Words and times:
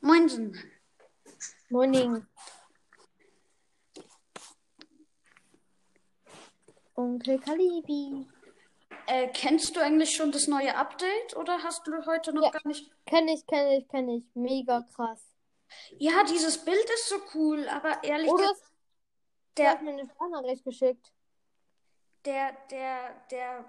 Moinsen. 0.00 0.54
Morning. 1.70 2.26
Onkel 6.94 7.38
Kalibi. 7.38 8.26
Äh, 9.06 9.28
kennst 9.28 9.76
du 9.76 9.80
eigentlich 9.80 10.16
schon 10.16 10.32
das 10.32 10.48
neue 10.48 10.74
Update 10.76 11.36
oder 11.36 11.62
hast 11.62 11.86
du 11.86 11.92
heute 12.06 12.32
noch 12.32 12.42
Ja. 12.44 12.50
gar 12.50 12.66
nicht? 12.66 12.90
Kenn 13.06 13.28
ich, 13.28 13.46
kenn 13.46 13.68
ich, 13.68 13.88
kenn 13.88 14.08
ich. 14.08 14.24
Mega 14.34 14.82
krass. 14.94 15.20
Ja, 15.98 16.24
dieses 16.24 16.64
Bild 16.64 16.84
ist 16.94 17.08
so 17.08 17.16
cool, 17.34 17.68
aber 17.68 18.02
ehrlich 18.02 18.30
Oder 18.30 18.48
gesagt, 18.48 18.72
der, 19.56 19.70
hast 19.72 19.82
mir 19.82 19.90
eine 19.92 20.08
Sprachnachricht 20.08 20.64
geschickt. 20.64 21.12
der, 22.24 22.52
der, 22.70 23.14
der, 23.30 23.64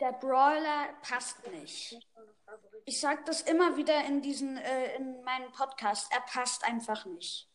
der 0.00 0.12
Brawler 0.12 0.88
passt 1.02 1.46
nicht. 1.50 1.98
Ich 2.84 3.00
sag 3.00 3.24
das 3.26 3.42
immer 3.42 3.76
wieder 3.76 4.04
in 4.04 4.22
diesen, 4.22 4.56
äh, 4.56 4.96
in 4.96 5.22
meinen 5.22 5.52
Podcast. 5.52 6.12
Er 6.12 6.20
passt 6.20 6.64
einfach 6.64 7.04
nicht. 7.06 7.48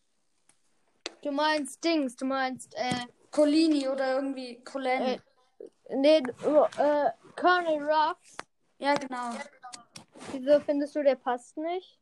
Du 1.21 1.31
meinst 1.31 1.83
Dings, 1.83 2.15
du 2.15 2.25
meinst, 2.25 2.73
äh, 2.75 3.05
Colini 3.31 3.87
oder 3.87 4.15
irgendwie 4.15 4.63
Colen. 4.63 5.01
Äh. 5.01 5.19
nee, 5.89 6.17
äh, 6.17 7.11
Colonel 7.35 7.83
Ruffs. 7.83 8.37
ja, 8.77 8.93
genau. 8.95 9.31
Wieso 10.31 10.59
findest 10.61 10.95
du, 10.95 11.03
der 11.03 11.15
passt 11.15 11.57
nicht? 11.57 11.99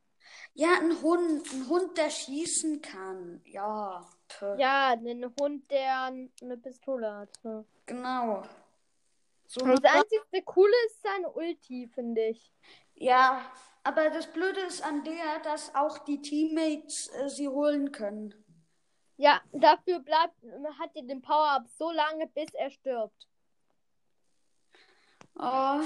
Ja, 0.54 0.80
ein 0.80 1.02
Hund, 1.02 1.52
ein 1.52 1.68
Hund, 1.68 1.98
der 1.98 2.10
schießen 2.10 2.82
kann. 2.82 3.42
Ja, 3.46 4.08
puh. 4.28 4.56
Ja, 4.58 4.92
ein 4.92 5.34
Hund, 5.40 5.70
der 5.70 6.04
eine 6.04 6.58
Pistole 6.58 7.14
hat. 7.14 7.30
Ja. 7.44 7.64
genau. 7.86 8.44
So 9.48 9.66
Das 9.66 9.84
einzige 9.84 10.42
Coole 10.44 10.74
ist 10.88 11.02
seine 11.04 11.30
Ulti, 11.32 11.88
finde 11.94 12.30
ich. 12.30 12.52
Ja, 12.96 13.42
aber 13.84 14.10
das 14.10 14.32
Blöde 14.32 14.62
ist 14.62 14.84
an 14.84 15.04
der, 15.04 15.40
dass 15.44 15.74
auch 15.76 16.00
die 16.00 16.22
Teammates 16.22 17.08
äh, 17.10 17.30
sie 17.30 17.48
holen 17.48 17.92
können. 17.92 18.34
Ja, 19.18 19.42
dafür 19.54 20.00
bleibt, 20.00 20.36
hat 20.80 20.92
er 20.96 21.04
den 21.04 21.22
Power-Up 21.22 21.68
so 21.78 21.92
lange, 21.92 22.28
bis 22.28 22.54
er 22.54 22.70
stirbt. 22.70 23.28
Oh, 25.38 25.82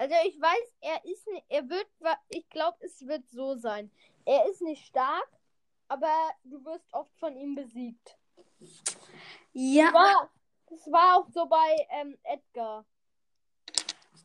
Also 0.00 0.14
ich 0.26 0.40
weiß, 0.40 0.72
er 0.80 1.04
ist 1.04 1.26
nicht, 1.26 1.44
er 1.50 1.68
wird, 1.68 1.86
ich 2.30 2.48
glaube, 2.48 2.78
es 2.80 3.06
wird 3.06 3.28
so 3.28 3.56
sein. 3.56 3.90
Er 4.24 4.48
ist 4.48 4.62
nicht 4.62 4.86
stark, 4.86 5.28
aber 5.88 6.10
du 6.42 6.64
wirst 6.64 6.90
oft 6.92 7.14
von 7.18 7.36
ihm 7.36 7.54
besiegt. 7.54 8.16
ja, 9.52 9.92
War, 9.92 10.30
das 10.70 10.86
war 10.90 11.18
auch 11.18 11.28
so 11.28 11.44
bei 11.44 11.86
ähm, 11.90 12.16
Edgar. 12.22 12.86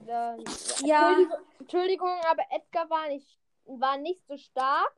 Ja, 0.05 0.35
ja, 0.83 1.09
Entschuldigung, 1.09 1.45
Entschuldigung, 1.59 2.19
aber 2.29 2.43
Edgar 2.51 2.89
war 2.89 3.07
nicht, 3.07 3.39
war 3.65 3.97
nicht 3.97 4.25
so 4.27 4.37
stark. 4.37 4.93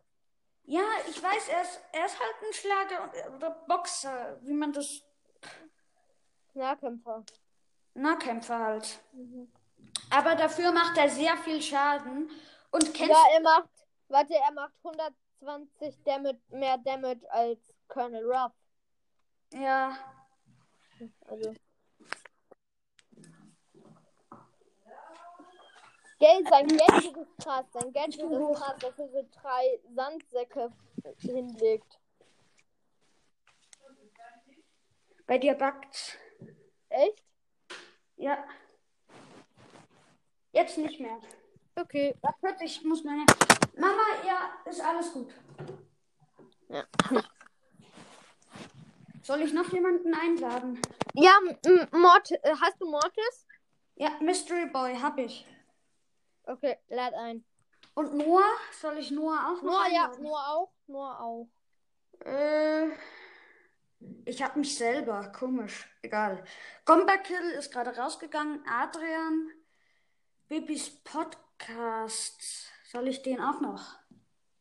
ja, 0.65 0.83
ich 1.09 1.21
weiß, 1.21 1.47
er 1.49 1.61
ist, 1.61 1.79
er 1.93 2.05
ist 2.05 2.19
halt 2.19 2.35
ein 2.41 2.53
Schlager 2.53 3.33
oder 3.35 3.49
Boxer, 3.67 4.37
wie 4.41 4.53
man 4.53 4.73
das 4.73 5.01
Nahkämpfer. 6.53 7.23
Nahkämpfer 7.93 8.59
halt. 8.59 8.99
Mhm. 9.13 9.51
Aber 10.09 10.35
dafür 10.35 10.71
macht 10.71 10.97
er 10.97 11.09
sehr 11.09 11.37
viel 11.37 11.61
Schaden. 11.61 12.29
Und 12.71 12.93
kennst 12.93 13.11
Ja, 13.11 13.23
er 13.33 13.41
macht, 13.41 13.69
warte, 14.09 14.35
er 14.35 14.51
macht 14.51 14.73
120 14.83 16.03
Damage, 16.03 16.39
mehr 16.49 16.77
Damage 16.77 17.31
als 17.31 17.59
Colonel 17.87 18.25
Ruff. 18.25 18.51
ja, 19.53 19.97
Also. 21.27 21.53
Gell, 26.19 26.43
sein 26.49 26.67
Gadget 26.67 27.17
ist 27.17 27.37
krass. 27.43 27.65
Sein 27.71 27.93
Gadget 27.93 28.23
ist 28.23 28.53
krass, 28.59 28.75
dass 28.79 28.99
er 28.99 29.09
so 29.09 29.27
drei 29.41 29.79
Sandsäcke 29.95 30.71
hinlegt. 31.19 31.99
bei 35.27 35.37
dir 35.37 35.53
backt's. 35.53 36.17
Echt? 36.89 37.23
Ja. 38.15 38.43
Jetzt 40.53 40.77
nicht 40.77 40.99
mehr. 40.99 41.19
Okay. 41.75 42.15
Warte, 42.41 42.63
ich 42.63 42.83
muss 42.83 43.03
meine. 43.03 43.25
Mama, 43.75 44.03
ja, 44.25 44.49
ist 44.65 44.81
alles 44.81 45.13
gut. 45.13 45.31
Ja. 46.69 46.83
Soll 49.21 49.41
ich 49.41 49.53
noch 49.53 49.71
jemanden 49.71 50.13
einladen? 50.15 50.81
Ja, 51.13 51.37
Mort, 51.91 52.31
äh, 52.31 52.55
hast 52.59 52.79
du 52.79 52.89
Mortis? 52.89 53.45
Ja, 53.95 54.11
Mystery 54.21 54.67
Boy 54.67 54.95
hab 54.95 55.17
ich. 55.19 55.45
Okay, 56.47 56.77
lad 56.87 57.13
ein. 57.13 57.43
Und 57.93 58.13
Noah? 58.15 58.55
Soll 58.79 58.97
ich 58.99 59.11
Noah 59.11 59.51
auch 59.51 59.61
noch 59.61 59.71
Nur 59.71 59.87
ja, 59.87 60.05
einladen? 60.05 60.23
nur 60.23 60.47
auch, 60.47 60.71
nur 60.87 61.19
auch. 61.19 61.47
Äh, 62.25 62.87
ich 64.25 64.41
hab 64.41 64.55
mich 64.55 64.77
selber. 64.77 65.31
Komisch. 65.37 65.89
Egal. 66.01 66.43
Gombakill 66.85 67.51
ist 67.51 67.71
gerade 67.71 67.95
rausgegangen. 67.97 68.63
Adrian. 68.65 69.49
Bibis 70.47 71.03
Podcast. 71.03 72.71
Soll 72.91 73.09
ich 73.09 73.21
den 73.23 73.41
auch 73.41 73.59
noch? 73.59 73.97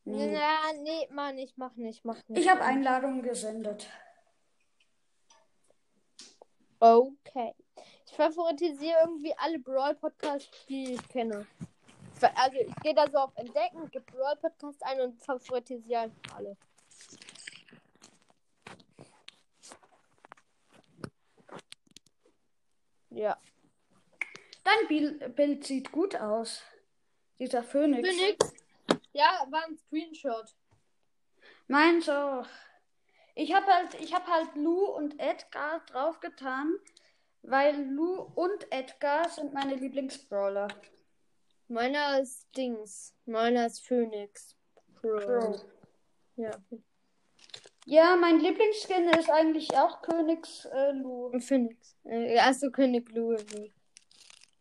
Nee. 0.04 0.34
Ja, 0.34 0.58
nee, 0.82 1.08
Mann, 1.12 1.38
ich 1.38 1.56
mach 1.56 1.74
nicht, 1.76 2.04
mach 2.04 2.16
nicht. 2.26 2.40
Ich 2.40 2.48
habe 2.48 2.62
Einladungen 2.62 3.22
gesendet. 3.22 3.88
Okay. 6.80 7.54
Ich 8.06 8.12
favoritisiere 8.12 8.98
irgendwie 9.02 9.34
alle 9.36 9.58
Brawl-Podcasts, 9.58 10.66
die 10.68 10.94
ich 10.94 11.08
kenne. 11.08 11.46
Also 12.22 12.56
ich 12.58 12.74
gehe 12.82 12.94
da 12.94 13.08
so 13.10 13.18
auf 13.18 13.36
Entdecken, 13.36 13.90
gebe 13.90 14.04
Brawl-Podcasts 14.12 14.82
ein 14.82 15.00
und 15.00 15.22
favoritisiere 15.22 16.10
alle. 16.34 16.56
Ja. 23.10 23.38
Dein 24.64 24.88
Bil- 24.88 25.28
Bild 25.30 25.64
sieht 25.64 25.92
gut 25.92 26.16
aus. 26.16 26.62
Dieser 27.38 27.62
Phönix. 27.62 28.08
Phoenix? 28.08 28.54
Ja, 29.12 29.46
war 29.50 29.64
ein 29.64 29.76
Screenshot. 29.76 30.54
Meins 31.68 32.08
auch. 32.08 32.46
Ich 33.34 33.54
habe 33.54 33.66
halt, 33.66 33.94
ich 34.00 34.14
hab 34.14 34.26
halt 34.26 34.54
Lou 34.56 34.86
und 34.86 35.20
Edgar 35.20 35.80
draufgetan, 35.86 36.74
weil 37.42 37.90
Lou 37.90 38.22
und 38.34 38.70
Edgar 38.72 39.28
sind 39.28 39.52
meine 39.52 39.74
Lieblingsbrawler. 39.74 40.68
Meiner 41.68 42.20
ist 42.20 42.46
Dings. 42.56 43.14
Meiner 43.24 43.66
ist 43.66 43.84
Phoenix. 43.84 44.56
Pro. 44.94 45.16
Pro. 45.16 45.60
Ja. 46.36 46.50
Ja, 47.88 48.16
mein 48.16 48.40
Lieblingsskin 48.40 49.08
ist 49.10 49.30
eigentlich 49.30 49.76
auch 49.76 50.02
Königs 50.02 50.64
äh, 50.66 50.90
Lou. 50.90 51.38
Phoenix. 51.38 51.96
Äh, 52.04 52.38
Achso, 52.38 52.70
König 52.70 53.10
Louis. 53.12 53.44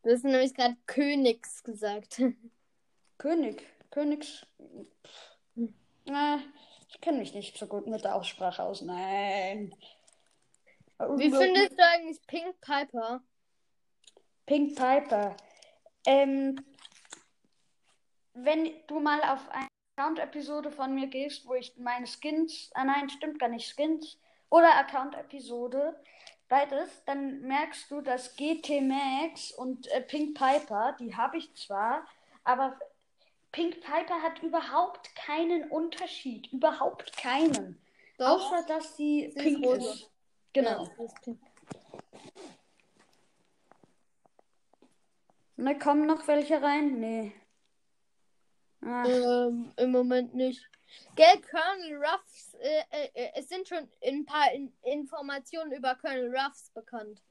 Du 0.04 0.12
hast 0.12 0.24
nämlich 0.24 0.54
gerade 0.54 0.78
Königs 0.86 1.64
gesagt. 1.64 2.22
König. 3.18 3.66
Königs. 3.90 4.46
Hm. 5.56 5.74
Na, 6.06 6.40
ich 6.90 7.02
kenne 7.02 7.18
mich 7.18 7.34
nicht 7.34 7.58
so 7.58 7.66
gut 7.66 7.88
mit 7.88 8.04
der 8.04 8.16
Aussprache 8.16 8.62
aus. 8.62 8.82
Nein. 8.82 9.74
Wie 11.00 11.32
findest 11.32 11.80
du 11.80 11.84
eigentlich 11.84 12.22
Pink 12.28 12.62
Piper? 12.62 13.22
Pink 14.46 14.76
Piper. 14.76 15.36
Ähm, 16.06 16.64
wenn 18.36 18.72
du 18.88 19.00
mal 19.00 19.22
auf 19.22 19.50
eine 19.50 19.68
Account-Episode 19.98 20.72
von 20.72 20.94
mir 20.94 21.08
gehst, 21.08 21.48
wo 21.48 21.56
ich 21.56 21.76
meine 21.78 22.06
Skins, 22.06 22.70
ah 22.74 22.84
nein, 22.84 23.10
stimmt 23.10 23.40
gar 23.40 23.50
nicht, 23.50 23.68
Skins 23.68 24.18
oder 24.50 24.76
Account-Episode, 24.76 26.00
beides, 26.50 27.04
dann 27.06 27.42
merkst 27.42 27.90
du, 27.90 28.02
dass 28.02 28.36
GT 28.36 28.82
Max 28.82 29.52
und 29.52 29.88
äh, 29.88 30.02
Pink 30.02 30.38
Piper, 30.38 30.96
die 31.00 31.16
habe 31.16 31.38
ich 31.38 31.54
zwar, 31.56 32.06
aber 32.44 32.78
Pink 33.52 33.80
Piper 33.82 34.22
hat 34.22 34.44
überhaupt 34.44 35.16
keinen 35.16 35.72
Unterschied, 35.72 36.52
überhaupt 36.52 37.16
keinen. 37.18 37.82
Außer, 38.18 38.64
dass 38.68 38.98
sie, 38.98 39.22
Sie 39.22 39.26
ist 39.28 39.38
pink 39.38 39.66
rosa. 39.66 39.92
ist. 39.92 40.12
Genau. 40.54 40.84
Ja, 40.98 41.06
ist 41.06 41.22
pink. 41.22 41.40
Ne, 45.58 45.80
kommen 45.80 46.06
noch 46.06 46.28
welche 46.28 46.62
rein? 46.62 47.00
Nee. 47.00 47.32
Ähm, 48.86 49.74
im 49.78 49.92
Moment 49.92 50.36
nicht. 50.36 50.70
Gell, 51.16 51.42
Colonel 51.50 51.98
Ruffs, 51.98 52.54
äh, 52.60 52.84
äh, 52.92 53.10
äh, 53.14 53.32
es 53.36 53.50
sind 53.50 53.68
schon 53.68 53.90
ein 54.06 54.26
paar 54.26 54.54
in 54.54 54.72
Informationen 54.84 55.72
über 55.72 55.96
Colonel 55.96 56.36
Ruffs 56.36 56.70
bekannt. 56.72 57.22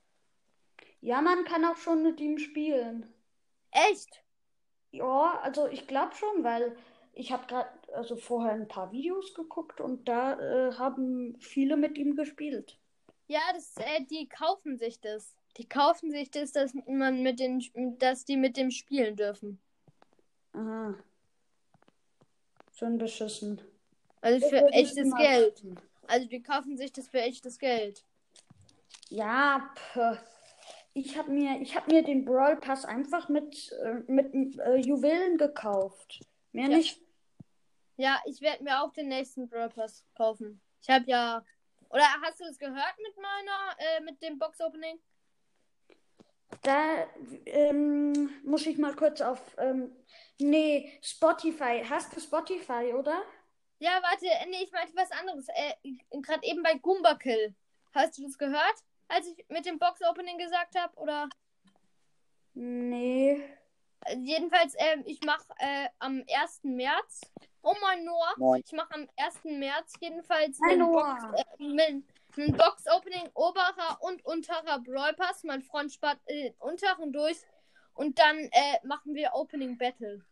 Ja, 1.00 1.20
man 1.20 1.44
kann 1.44 1.64
auch 1.64 1.76
schon 1.76 2.02
mit 2.02 2.20
ihm 2.20 2.38
spielen. 2.38 3.12
Echt? 3.70 4.22
Ja, 4.90 5.38
also 5.42 5.66
ich 5.68 5.86
glaube 5.86 6.14
schon, 6.14 6.44
weil 6.44 6.76
ich 7.12 7.30
habe 7.32 7.46
gerade 7.46 7.68
also 7.94 8.16
vorher 8.16 8.52
ein 8.52 8.68
paar 8.68 8.90
Videos 8.90 9.34
geguckt 9.34 9.80
und 9.80 10.08
da 10.08 10.38
äh, 10.40 10.72
haben 10.74 11.36
viele 11.38 11.76
mit 11.76 11.98
ihm 11.98 12.16
gespielt. 12.16 12.78
Ja, 13.26 13.40
das, 13.52 13.74
äh, 13.76 14.04
die 14.04 14.28
kaufen 14.28 14.76
sich 14.78 15.00
das. 15.00 15.34
Die 15.56 15.68
kaufen 15.68 16.10
sich 16.10 16.30
das, 16.30 16.52
dass 16.52 16.74
man 16.86 17.22
mit 17.22 17.38
den, 17.38 17.62
dass 17.98 18.24
die 18.24 18.36
mit 18.36 18.56
dem 18.56 18.70
spielen 18.70 19.16
dürfen. 19.16 19.60
Aha. 20.52 20.94
Schon 22.74 22.98
beschissen. 22.98 23.60
Also 24.20 24.48
für 24.48 24.66
echtes 24.72 25.14
Geld. 25.14 25.62
Also 26.06 26.28
die 26.28 26.42
kaufen 26.42 26.76
sich 26.76 26.92
das 26.92 27.08
für 27.08 27.20
echtes 27.20 27.58
Geld. 27.58 28.04
Ja, 29.10 29.70
pff. 29.76 30.18
ich 30.94 31.16
habe 31.16 31.30
mir, 31.30 31.60
ich 31.60 31.76
hab 31.76 31.88
mir 31.88 32.02
den 32.02 32.24
Brawl 32.24 32.56
Pass 32.56 32.84
einfach 32.84 33.28
mit, 33.28 33.72
äh, 33.82 34.02
mit 34.06 34.58
äh, 34.58 34.76
Juwelen 34.76 35.38
gekauft. 35.38 36.20
Mehr 36.52 36.68
Ja. 36.68 36.76
nicht. 36.76 37.00
Ja, 37.96 38.20
ich 38.26 38.40
werde 38.40 38.64
mir 38.64 38.82
auch 38.82 38.92
den 38.92 39.08
nächsten 39.08 39.48
Brawl 39.48 39.68
Pass 39.68 40.04
kaufen. 40.16 40.60
Ich 40.82 40.88
habe 40.88 41.04
ja. 41.06 41.44
Oder 41.90 42.04
hast 42.22 42.40
du 42.40 42.44
es 42.44 42.58
gehört 42.58 42.94
mit 42.98 43.16
meiner, 43.16 43.76
äh, 43.78 44.00
mit 44.02 44.20
dem 44.20 44.38
Box 44.38 44.60
Opening? 44.60 44.98
Da 46.62 47.06
ähm, 47.46 48.30
muss 48.44 48.66
ich 48.66 48.78
mal 48.78 48.94
kurz 48.94 49.20
auf. 49.20 49.40
Ähm, 49.58 49.94
nee, 50.38 50.98
Spotify. 51.02 51.82
Hast 51.88 52.14
du 52.16 52.20
Spotify, 52.20 52.92
oder? 52.94 53.22
Ja, 53.78 54.00
warte, 54.02 54.26
äh, 54.26 54.46
nee, 54.48 54.62
ich 54.64 54.72
meinte 54.72 54.94
was 54.96 55.10
anderes. 55.12 55.46
Äh, 55.48 55.74
Gerade 56.20 56.46
eben 56.46 56.62
bei 56.62 56.74
Goomba 56.74 57.14
Kill. 57.16 57.54
Hast 57.92 58.18
du 58.18 58.22
das 58.24 58.38
gehört? 58.38 58.74
Als 59.08 59.26
ich 59.26 59.44
mit 59.48 59.66
dem 59.66 59.78
Box 59.78 60.00
Opening 60.02 60.38
gesagt 60.38 60.74
habe? 60.78 60.96
Oder? 60.96 61.28
Nee. 62.54 63.42
Äh, 64.06 64.16
Jedenfalls, 64.18 64.74
ähm, 64.78 65.02
ich 65.06 65.20
mache 65.22 65.44
äh, 65.58 65.88
am 65.98 66.24
1. 66.42 66.60
März. 66.64 67.20
Oh 67.62 67.74
mein 67.80 68.04
Noah. 68.04 68.34
Moin. 68.36 68.62
Ich 68.64 68.72
mache 68.72 68.94
am 68.94 69.08
1. 69.16 69.40
März 69.44 69.92
jedenfalls 70.00 70.58
Hi. 70.68 70.76
Box, 70.78 71.24
äh, 71.58 71.64
mit- 71.64 72.04
Box 72.36 72.84
Opening 72.94 73.30
oberer 73.34 73.98
und 74.00 74.24
unterer 74.24 74.80
Brawl 74.80 75.14
Pass. 75.14 75.44
Mein 75.44 75.62
Freund 75.62 75.92
spart 75.92 76.18
äh, 76.26 76.50
den 76.50 76.54
unteren 76.58 77.12
durch. 77.12 77.38
Und 77.94 78.18
dann 78.18 78.38
äh, 78.38 78.78
machen 78.84 79.14
wir 79.14 79.34
Opening 79.34 79.78
Battle. 79.78 80.24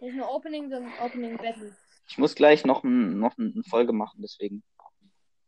Nicht 0.00 0.14
nur 0.14 0.30
Opening, 0.30 0.70
sondern 0.70 0.92
Opening 1.00 1.36
Battle. 1.36 1.76
Ich 2.08 2.16
muss 2.16 2.34
gleich 2.34 2.64
noch, 2.64 2.84
ein, 2.84 3.18
noch 3.18 3.36
eine 3.36 3.62
Folge 3.68 3.92
machen, 3.92 4.22
deswegen 4.22 4.62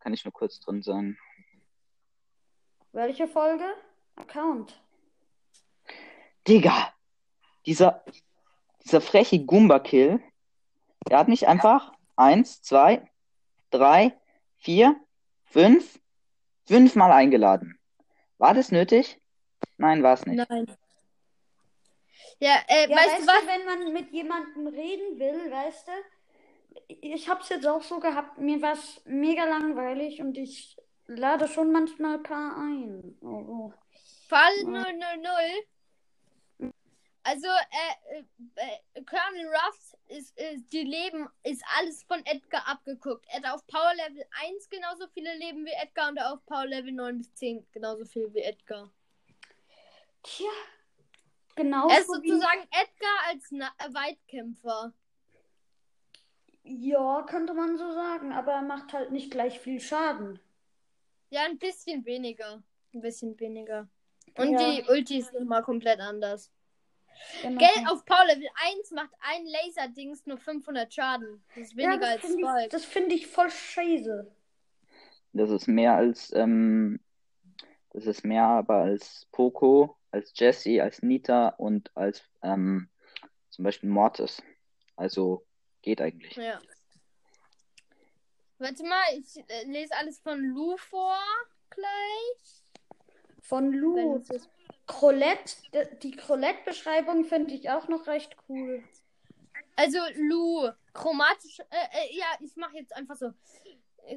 kann 0.00 0.12
ich 0.12 0.24
nur 0.24 0.32
kurz 0.32 0.60
drin 0.60 0.82
sein. 0.82 1.18
Welche 2.92 3.26
Folge? 3.28 3.64
Account. 4.16 4.78
Digga, 6.46 6.92
dieser, 7.64 8.04
dieser 8.84 9.00
freche 9.00 9.44
Goomba-Kill, 9.44 10.20
der 11.08 11.18
hat 11.18 11.28
mich 11.28 11.48
einfach 11.48 11.92
eins, 12.16 12.60
zwei, 12.62 13.08
drei, 13.70 14.18
vier, 14.58 15.00
fünf, 15.50 16.00
fünfmal 16.66 17.12
eingeladen. 17.12 17.78
War 18.38 18.54
das 18.54 18.72
nötig? 18.72 19.20
Nein, 19.76 20.02
war 20.02 20.14
es 20.14 20.24
nicht. 20.26 20.48
Nein. 20.48 20.66
Ja, 22.38 22.54
äh, 22.68 22.88
Ja, 22.88 22.96
weißt 22.96 23.08
weißt 23.10 23.22
du 23.22 23.26
was? 23.26 23.46
wenn 23.46 23.64
man 23.66 23.92
mit 23.92 24.10
jemandem 24.12 24.66
reden 24.68 25.18
will, 25.18 25.50
weißt 25.50 25.88
du, 25.88 25.92
ich 26.88 27.28
hab's 27.28 27.48
jetzt 27.50 27.66
auch 27.66 27.82
so 27.82 28.00
gehabt, 28.00 28.38
mir 28.38 28.62
war's 28.62 29.02
mega 29.04 29.44
langweilig 29.44 30.20
und 30.20 30.38
ich 30.38 30.76
lade 31.06 31.48
schon 31.48 31.72
manchmal 31.72 32.16
ein 32.16 32.22
paar 32.22 32.56
ein. 32.56 33.18
Oh, 33.20 33.26
oh. 33.26 33.72
Fall 34.28 34.52
Ja. 34.60 34.66
000. 34.66 34.84
Also, 37.22 37.46
äh, 37.46 38.18
äh, 38.18 38.24
äh, 38.94 39.02
Colonel 39.04 39.46
Ruffs 39.48 39.94
ist, 40.08 40.38
ist, 40.38 40.72
die 40.72 40.84
Leben, 40.84 41.28
ist 41.44 41.62
alles 41.78 42.02
von 42.04 42.24
Edgar 42.24 42.66
abgeguckt. 42.66 43.26
Er 43.28 43.42
hat 43.42 43.54
auf 43.54 43.66
Power 43.66 43.92
Level 43.94 44.24
1 44.42 44.70
genauso 44.70 45.06
viele 45.08 45.34
Leben 45.36 45.66
wie 45.66 45.72
Edgar 45.82 46.08
und 46.08 46.18
auf 46.18 46.44
Power 46.46 46.66
Level 46.66 46.92
9 46.92 47.18
bis 47.18 47.34
10 47.34 47.66
genauso 47.72 48.04
viel 48.06 48.32
wie 48.32 48.40
Edgar. 48.40 48.90
Tja, 50.22 50.48
genau 51.56 51.88
Er 51.90 52.00
ist 52.00 52.06
sozusagen 52.06 52.62
Edgar 52.70 53.18
als 53.28 53.46
Na 53.50 53.70
äh, 53.78 53.92
Weitkämpfer. 53.92 54.92
ja, 56.62 57.22
könnte 57.28 57.52
man 57.54 57.76
so 57.76 57.90
sagen, 57.92 58.32
aber 58.32 58.52
er 58.52 58.62
macht 58.62 58.92
halt 58.94 59.12
nicht 59.12 59.30
gleich 59.30 59.60
viel 59.60 59.80
Schaden. 59.80 60.40
Ja, 61.30 61.44
ein 61.44 61.58
bisschen 61.58 62.04
weniger. 62.06 62.62
Ein 62.94 63.00
bisschen 63.02 63.38
weniger. 63.38 63.88
Und 64.36 64.52
Ja. 64.52 64.70
die 64.70 64.84
Ultis 64.88 65.28
sind 65.28 65.48
mal 65.48 65.62
komplett 65.62 66.00
anders. 66.00 66.50
Genau. 67.42 67.58
Geld 67.58 67.88
auf 67.88 68.04
Power 68.04 68.26
Level 68.26 68.48
1 68.78 68.90
macht 68.92 69.10
ein 69.20 69.46
Laserdings 69.46 70.26
nur 70.26 70.38
500 70.38 70.92
Schaden. 70.92 71.42
Das 71.54 71.64
ist 71.64 71.72
ja, 71.72 71.90
weniger 71.90 72.00
das 72.00 72.10
als 72.10 72.20
finde 72.20 72.62
ich, 72.62 72.68
das 72.68 72.84
finde 72.84 73.14
ich 73.14 73.26
voll 73.26 73.50
scheiße. 73.50 74.30
Das 75.32 75.50
ist 75.50 75.68
mehr 75.68 75.94
als, 75.94 76.32
ähm, 76.34 77.00
das 77.90 78.06
ist 78.06 78.24
mehr 78.24 78.44
aber 78.44 78.76
als 78.76 79.26
Poco, 79.32 79.96
als 80.10 80.32
Jessie, 80.34 80.80
als 80.80 81.02
Nita 81.02 81.48
und 81.48 81.90
als 81.96 82.22
ähm, 82.42 82.88
zum 83.50 83.64
Beispiel 83.64 83.88
Mortis. 83.88 84.42
Also 84.96 85.46
geht 85.82 86.00
eigentlich. 86.00 86.36
Ja. 86.36 86.60
Warte 88.58 88.82
mal, 88.84 89.02
ich 89.16 89.38
äh, 89.48 89.64
lese 89.64 89.94
alles 89.96 90.18
von 90.20 90.38
Lu 90.38 90.76
vor 90.76 91.18
gleich. 91.70 92.64
Von 93.40 93.72
Wenn 93.72 93.78
Lu. 93.78 94.16
es 94.16 94.30
ist. 94.30 94.50
Colette, 94.90 95.56
die 96.02 96.16
Colette-Beschreibung 96.16 97.24
finde 97.24 97.54
ich 97.54 97.70
auch 97.70 97.86
noch 97.88 98.06
recht 98.08 98.36
cool. 98.48 98.82
Also 99.76 99.98
Lu, 100.16 100.68
chromatisch, 100.92 101.60
äh, 101.60 101.64
äh, 101.92 102.18
ja, 102.18 102.26
ich 102.40 102.56
mache 102.56 102.76
jetzt 102.76 102.94
einfach 102.94 103.16
so. 103.16 103.32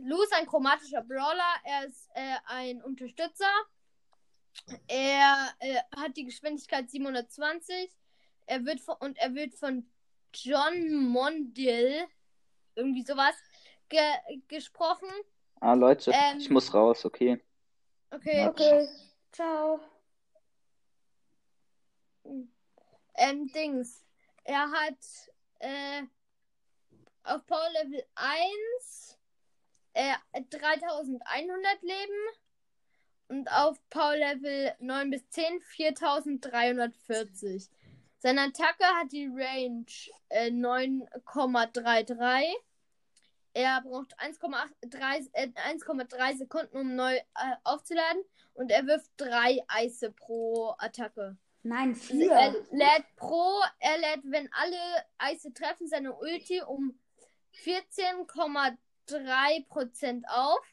Lu 0.02 0.24
ist 0.24 0.34
ein 0.34 0.48
chromatischer 0.48 1.04
Brawler, 1.04 1.54
er 1.64 1.86
ist 1.86 2.10
äh, 2.16 2.38
ein 2.48 2.82
Unterstützer. 2.82 3.52
Er 4.88 5.50
äh, 5.60 5.78
hat 5.96 6.18
die 6.18 6.26
Geschwindigkeit 6.26 6.90
720. 6.90 7.92
Er 8.48 8.66
wird 8.66 8.82
von, 8.82 8.96
und 9.00 9.18
er 9.20 9.36
wird 9.36 9.54
von 9.54 9.86
John 10.34 10.96
Mondil, 10.96 12.08
irgendwie 12.76 13.04
sowas, 13.04 13.36
ge 13.90 14.02
gesprochen. 14.48 15.10
Ah, 15.60 15.76
Leute, 15.76 16.12
Ähm, 16.12 16.40
ich 16.40 16.50
muss 16.50 16.74
raus, 16.74 17.06
okay. 17.06 17.40
Okay. 18.10 18.48
Okay, 18.48 18.88
ciao. 19.32 19.80
Ähm, 22.26 23.48
Dings. 23.54 24.04
Er 24.44 24.70
hat 24.72 24.98
äh, 25.60 26.04
auf 27.24 27.46
Power 27.46 27.70
Level 27.82 28.04
1 28.16 29.18
äh, 29.94 30.16
3100 30.50 31.82
Leben 31.82 32.28
und 33.30 33.50
auf 33.52 33.80
Power 33.90 34.18
Level 34.18 34.76
9 34.80 35.10
bis 35.10 35.30
10 35.30 35.62
4340. 35.62 37.70
Seine 38.20 38.42
Attacke 38.44 38.86
hat 38.86 39.12
die 39.12 39.28
Range 39.28 39.86
äh, 40.30 40.50
9,33. 40.50 42.54
Er 43.54 43.82
braucht 43.82 44.18
1,3 44.18 45.30
äh, 45.34 45.48
1,3 45.48 46.38
Sekunden, 46.38 46.78
um 46.78 46.96
neu 46.96 47.16
äh, 47.16 47.22
aufzuladen. 47.64 48.24
Und 48.54 48.72
er 48.72 48.88
wirft 48.88 49.12
drei 49.18 49.64
Eise 49.68 50.12
pro 50.12 50.74
Attacke. 50.78 51.38
Nein, 51.64 51.96
vier. 51.96 52.32
Er 52.34 52.52
lädt 52.72 53.16
pro, 53.16 53.62
er 53.80 53.98
lädt, 53.98 54.22
wenn 54.26 54.50
alle 54.54 54.78
Eise 55.18 55.54
treffen, 55.54 55.88
seine 55.88 56.14
Ulti 56.14 56.62
um 56.62 57.00
14,3% 59.08 60.24
auf. 60.28 60.66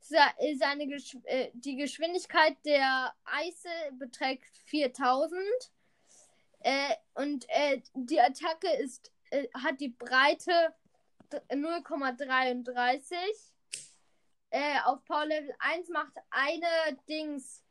Se- 0.00 0.18
Seine 0.58 0.86
Gesch 0.86 1.16
äh, 1.24 1.50
die 1.54 1.76
Geschwindigkeit 1.76 2.56
der 2.64 3.12
Eise 3.24 3.68
beträgt 3.92 4.56
4000. 4.66 5.40
Äh, 6.60 6.94
und 7.14 7.44
äh, 7.48 7.80
die 7.94 8.20
Attacke 8.20 8.68
ist, 8.76 9.10
äh, 9.30 9.48
hat 9.54 9.80
die 9.80 9.88
Breite 9.88 10.74
d- 11.32 11.38
0,33. 11.50 13.14
Äh, 14.50 14.78
auf 14.84 15.04
Power 15.04 15.26
Level 15.26 15.54
1 15.58 15.88
macht 15.88 16.12
eine 16.30 16.66
Dings 17.08 17.62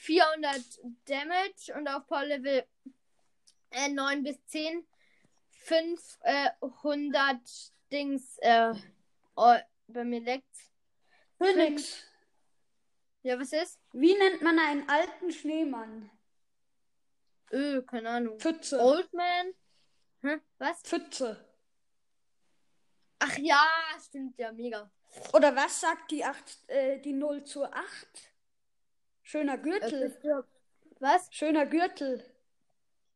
400 0.00 0.80
Damage 1.04 1.74
und 1.76 1.86
auf 1.88 2.06
Power 2.06 2.24
Level 2.24 2.64
äh, 3.70 3.88
9 3.90 4.22
bis 4.22 4.42
10 4.46 4.86
500 5.50 7.38
Dings. 7.92 8.38
Äh, 8.38 8.72
oh, 9.36 9.56
bei 9.88 10.04
mir 10.04 10.20
leckt's. 10.20 10.70
Phoenix. 11.36 12.02
Ja, 13.22 13.38
was 13.38 13.52
ist? 13.52 13.78
Wie 13.92 14.14
nennt 14.14 14.40
man 14.40 14.58
einen 14.58 14.88
alten 14.88 15.30
Schneemann? 15.32 16.10
Öh, 17.52 17.82
keine 17.82 18.08
Ahnung. 18.08 18.40
Pfütze. 18.40 18.80
Oldman? 18.80 19.52
Hä? 20.22 20.38
Was? 20.56 20.80
Pfütze. 20.82 21.44
Ach 23.18 23.36
ja, 23.36 23.68
stimmt 24.02 24.38
ja, 24.38 24.50
mega. 24.50 24.90
Oder 25.34 25.54
was 25.54 25.78
sagt 25.80 26.10
die 26.10 26.24
8, 26.24 26.68
äh, 26.68 26.98
die 27.00 27.12
0 27.12 27.44
zur 27.44 27.74
8? 27.74 28.29
Schöner 29.30 29.58
Gürtel. 29.58 30.44
Was? 30.98 31.28
Schöner 31.30 31.64
Gürtel. 31.64 32.20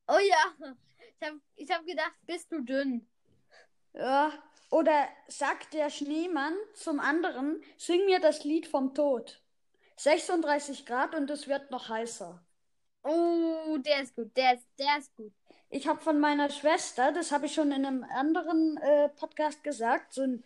Oh 0.07 0.21
ja. 0.21 0.75
Ich 1.19 1.27
hab, 1.27 1.35
ich 1.57 1.71
hab 1.73 1.85
gedacht, 1.85 2.15
bist 2.25 2.53
du 2.53 2.61
dünn? 2.61 3.05
Ja. 3.95 4.33
Oder 4.71 5.09
sagt 5.27 5.75
der 5.75 5.91
Schneemann 5.91 6.55
zum 6.75 7.01
anderen, 7.01 7.61
sing 7.77 8.07
mir 8.07 8.21
das 8.21 8.45
Lied 8.45 8.69
vom 8.69 8.95
Tod. 8.95 9.43
36 9.97 10.87
Grad 10.87 11.17
und 11.17 11.31
es 11.31 11.49
wird 11.49 11.73
noch 11.73 11.89
heißer. 11.89 12.41
Oh, 13.03 13.77
der 13.79 14.03
ist 14.03 14.15
gut, 14.15 14.37
der 14.37 14.55
ist, 14.55 14.69
der 14.79 14.99
ist 14.99 15.17
gut. 15.17 15.33
ich 15.69 15.89
habe 15.89 16.01
von 16.01 16.21
meiner 16.21 16.49
Schwester, 16.49 17.11
das 17.11 17.33
habe 17.33 17.47
ich 17.47 17.55
schon 17.55 17.73
in 17.73 17.85
einem 17.85 18.05
anderen 18.05 18.77
äh, 18.77 19.09
Podcast 19.09 19.65
gesagt, 19.65 20.13
so 20.13 20.23
ein 20.23 20.45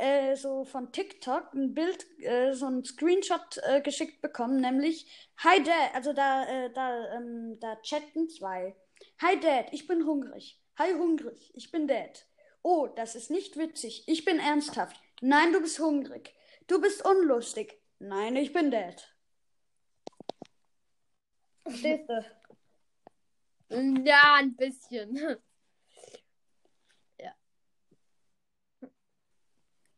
äh, 0.00 0.34
so 0.36 0.64
von 0.64 0.92
TikTok 0.92 1.52
ein 1.54 1.74
Bild, 1.74 2.06
äh, 2.20 2.52
so 2.52 2.66
ein 2.66 2.84
Screenshot 2.84 3.58
äh, 3.62 3.80
geschickt 3.80 4.22
bekommen, 4.22 4.60
nämlich 4.60 5.06
Hi 5.38 5.62
Dad, 5.62 5.94
also 5.94 6.12
da, 6.12 6.44
äh, 6.44 6.72
da, 6.72 7.16
ähm, 7.16 7.58
da 7.60 7.76
chatten 7.82 8.28
zwei. 8.28 8.74
Hi 9.20 9.38
Dad, 9.38 9.66
ich 9.72 9.86
bin 9.86 10.04
hungrig. 10.06 10.60
Hi 10.78 10.92
hungrig, 10.94 11.52
ich 11.54 11.70
bin 11.70 11.86
Dad. 11.86 12.26
Oh, 12.62 12.88
das 12.88 13.14
ist 13.14 13.30
nicht 13.30 13.56
witzig. 13.56 14.04
Ich 14.06 14.24
bin 14.24 14.38
ernsthaft. 14.38 15.00
Nein, 15.20 15.52
du 15.52 15.60
bist 15.60 15.78
hungrig. 15.78 16.34
Du 16.66 16.80
bist 16.80 17.04
unlustig. 17.04 17.80
Nein, 17.98 18.36
ich 18.36 18.52
bin 18.52 18.70
Dad. 18.70 19.14
Verstehst 21.62 22.08
du? 22.08 22.24
Ja, 24.04 24.34
ein 24.34 24.56
bisschen. 24.56 25.40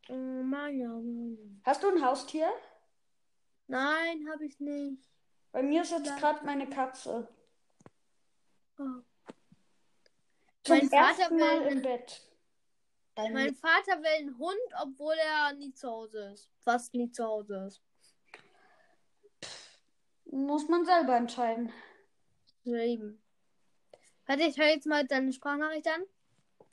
Oh 0.08 0.14
Mann, 0.14 0.78
ja, 0.78 0.88
Mann. 0.88 1.60
Hast 1.64 1.82
du 1.82 1.88
ein 1.88 2.04
Haustier? 2.04 2.50
Nein, 3.66 4.28
habe 4.30 4.44
ich 4.44 4.58
nicht. 4.60 5.02
Bei 5.52 5.62
mir 5.62 5.82
ist 5.82 5.92
jetzt 5.92 6.16
gerade 6.18 6.44
meine 6.44 6.68
Katze. 6.68 7.28
Oh. 8.78 8.84
Zum 10.64 10.76
Mein 10.78 10.88
Vater 10.88 11.18
ersten 11.20 11.38
Mal 11.38 11.64
will- 11.64 11.72
im 11.72 11.82
Bett. 11.82 12.22
Mein 13.16 13.54
Vater 13.54 13.98
will 14.00 14.06
einen 14.06 14.38
Hund, 14.38 14.56
obwohl 14.82 15.14
er 15.14 15.52
nie 15.54 15.72
zu 15.74 15.88
Hause 15.88 16.32
ist. 16.32 16.50
Fast 16.60 16.94
nie 16.94 17.10
zu 17.10 17.24
Hause 17.24 17.66
ist. 17.66 17.82
Muss 20.24 20.66
man 20.68 20.86
selber 20.86 21.16
entscheiden. 21.16 21.70
Eben. 22.64 23.22
Warte, 24.26 24.44
ich 24.44 24.56
höre 24.56 24.68
jetzt 24.68 24.86
mal 24.86 25.06
deine 25.06 25.32
Sprachnachricht 25.32 25.86
an. 25.88 26.04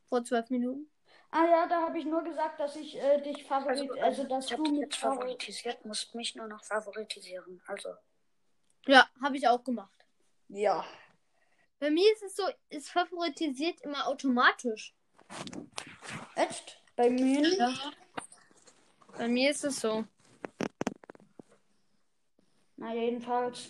Vor 0.06 0.24
zwölf 0.24 0.50
Minuten. 0.50 0.90
Ah 1.32 1.46
ja, 1.46 1.68
da 1.68 1.82
habe 1.84 2.00
ich 2.00 2.06
nur 2.06 2.24
gesagt, 2.24 2.60
dass 2.60 2.76
ich 2.76 2.98
äh, 2.98 3.22
dich 3.22 3.44
favorit, 3.46 3.78
Also, 3.92 3.94
also, 4.02 4.24
dass 4.24 4.46
ich 4.46 4.50
du 4.52 4.58
habe 4.58 4.64
dich 4.64 4.72
mit 4.74 4.82
jetzt 4.82 4.96
Favorit. 4.98 5.42
favorisiert, 5.42 5.86
musst 5.86 6.16
mich 6.16 6.36
nur 6.36 6.48
noch 6.48 6.64
favoritisieren. 6.64 7.62
Also, 7.68 7.90
Ja, 8.88 9.08
habe 9.22 9.38
ich 9.38 9.48
auch 9.48 9.64
gemacht. 9.64 9.94
Ja. 10.48 10.84
Bei 11.80 11.92
mir 11.92 12.12
ist 12.14 12.24
es 12.24 12.36
so, 12.36 12.44
es 12.70 12.90
favoritisiert 12.90 13.80
immer 13.82 14.08
automatisch. 14.08 14.96
Echt? 16.36 16.82
Bei 16.96 17.10
mir 17.10 17.42
nicht. 17.42 17.62
Bei 19.18 19.28
mir 19.28 19.52
ist 19.52 19.64
es 19.64 19.80
so. 19.80 20.06
Na 22.78 22.94
jedenfalls. 22.94 23.70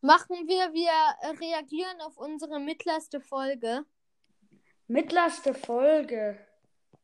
Machen 0.00 0.48
wir, 0.48 0.72
wir 0.72 1.38
reagieren 1.40 2.00
auf 2.00 2.16
unsere 2.16 2.60
mittlerste 2.60 3.20
Folge. 3.20 3.84
Mittlerste 4.86 5.54
Folge. 5.54 6.38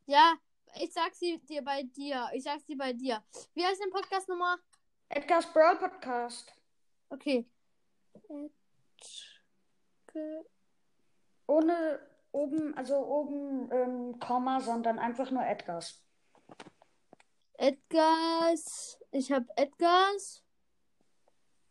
Ja, 0.07 0.35
ich 0.75 0.93
sag 0.93 1.15
sie 1.15 1.39
dir 1.39 1.63
bei 1.63 1.83
dir. 1.83 2.29
Ich 2.35 2.43
sag 2.43 2.61
sie 2.61 2.75
bei 2.75 2.93
dir. 2.93 3.25
Wie 3.55 3.65
heißt 3.65 3.81
dein 3.81 3.91
Podcast 3.91 4.29
nochmal? 4.29 4.59
Edgar's 5.09 5.51
Brawl 5.53 5.77
Podcast. 5.77 6.53
Okay. 7.09 7.49
Ohne 11.47 12.01
oben, 12.33 12.77
also 12.77 12.97
oben 12.97 13.71
ähm, 13.73 14.21
Komma, 14.21 14.61
sondern 14.61 14.99
einfach 14.99 15.31
nur 15.31 15.45
Edgar's. 15.45 16.03
Edgars. 17.55 18.99
Ich 19.11 19.33
habe 19.33 19.47
Edgars. 19.57 20.45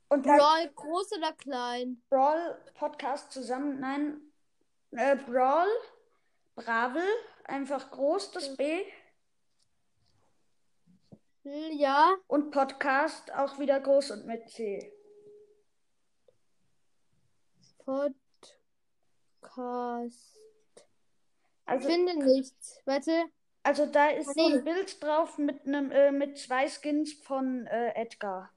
Und 0.10 0.24
Brawl 0.24 0.70
groß 0.74 1.14
oder 1.14 1.34
klein? 1.34 2.02
Brawl 2.10 2.60
Podcast 2.74 3.32
zusammen. 3.32 3.80
Nein. 3.80 4.22
Äh, 4.92 5.16
Brawl. 5.16 5.68
Bravel. 6.64 7.08
Einfach 7.46 7.90
groß, 7.92 8.32
das 8.32 8.56
B. 8.56 8.84
Ja. 11.44 12.16
Und 12.28 12.52
Podcast 12.52 13.32
auch 13.34 13.58
wieder 13.60 13.80
groß 13.80 14.12
und 14.12 14.26
mit 14.26 14.50
C. 14.50 14.94
Podcast. 17.80 18.30
Also, 21.66 21.88
Finde 21.88 22.16
nichts. 22.24 22.80
Warte. 22.86 23.26
also 23.64 23.86
da 23.86 24.10
ist 24.10 24.34
so 24.34 24.50
Nee. 24.50 24.58
ein 24.58 24.64
Bild 24.64 25.02
drauf 25.04 25.38
mit 25.38 25.66
einem 25.66 25.92
äh, 25.92 26.12
mit 26.12 26.38
zwei 26.38 26.68
Skins 26.68 27.14
von 27.14 27.66
äh, 27.68 27.94
Edgar. 27.96 28.52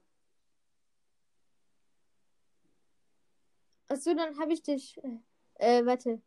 Achso, 3.87 4.13
dann 4.13 4.39
habe 4.39 4.53
ich 4.53 4.63
dich. 4.63 4.99
Äh, 5.59 5.79
äh, 5.79 5.85
warte. 5.85 6.21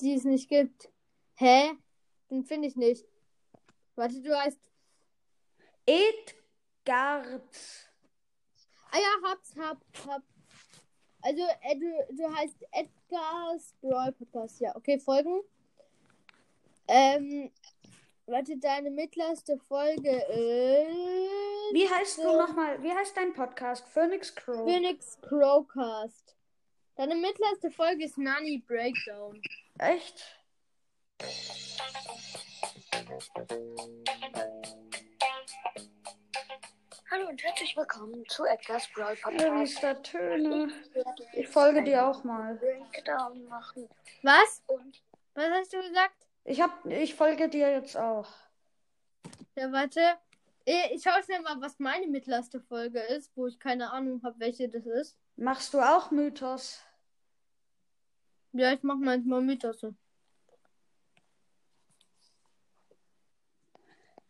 Die 0.00 0.14
es 0.14 0.24
nicht 0.24 0.48
gibt. 0.48 0.90
Hä? 1.36 1.72
Den 2.30 2.44
finde 2.44 2.68
ich 2.68 2.76
nicht. 2.76 3.04
Warte, 3.94 4.20
du 4.20 4.36
heißt. 4.36 4.58
Edgard. 5.86 7.42
Ah 8.90 8.98
ja, 8.98 9.30
hab's, 9.30 9.54
hab, 9.56 9.78
hab. 10.06 10.22
Also, 11.22 11.42
äh, 11.62 11.76
du, 11.76 12.14
du 12.16 12.34
heißt 12.34 12.56
Edgar's 12.70 13.74
Brawl 13.80 14.12
Podcast. 14.12 14.60
Ja, 14.60 14.74
okay, 14.76 14.98
folgen. 14.98 15.40
Ähm, 16.86 17.50
warte, 18.26 18.56
deine 18.58 18.90
mittlerste 18.90 19.58
Folge 19.58 20.10
ist. 20.10 21.74
Wie 21.74 21.88
heißt 21.88 22.18
du 22.18 22.36
nochmal? 22.36 22.82
Wie 22.82 22.92
heißt 22.92 23.16
dein 23.16 23.32
Podcast? 23.32 23.86
Phoenix 23.88 24.34
Crow. 24.34 24.64
Phoenix 24.68 25.18
Crowcast. 25.22 26.36
Deine 26.96 27.16
mittlerste 27.16 27.70
Folge 27.70 28.04
ist 28.04 28.18
Nani 28.18 28.62
Breakdown. 28.66 29.40
Echt? 29.78 30.22
hallo 37.10 37.28
und 37.28 37.42
herzlich 37.42 37.76
willkommen 37.76 38.24
zu 38.28 38.44
Edgar's 38.44 38.88
Brawl 38.94 39.14
Ja, 39.22 39.30
wie 39.30 39.36
Podcast. 39.36 39.72
ist 39.72 39.82
da 39.82 39.94
Töne? 39.94 40.68
Ich 41.32 41.48
folge 41.48 41.82
dir 41.84 42.06
auch 42.06 42.24
mal. 42.24 42.54
Breakdown 42.56 43.44
machen 43.46 43.88
Was? 44.22 44.62
und 44.66 45.02
Was 45.34 45.48
hast 45.50 45.72
du 45.72 45.80
gesagt? 45.82 46.26
Ich 46.44 46.60
hab, 46.60 46.84
ich 46.86 47.14
folge 47.14 47.48
dir 47.48 47.70
jetzt 47.70 47.96
auch. 47.96 48.28
Ja, 49.56 49.70
warte. 49.72 50.00
Eh, 50.66 50.94
Ich 50.94 51.02
schaue 51.02 51.22
schnell 51.22 51.40
mal, 51.42 51.60
was 51.60 51.78
meine 51.78 52.06
mittlerste 52.06 52.60
Folge 52.60 53.00
ist, 53.00 53.30
wo 53.36 53.46
ich 53.46 53.58
keine 53.58 53.90
Ahnung 53.92 54.20
habe, 54.24 54.38
welche 54.40 54.68
das 54.68 54.84
ist. 54.86 55.16
Machst 55.36 55.72
du 55.74 55.80
auch 55.80 56.10
Mythos? 56.10 56.80
Ja, 58.56 58.72
ich 58.72 58.84
mache 58.84 58.98
manchmal 58.98 59.42
Mythos. 59.42 59.84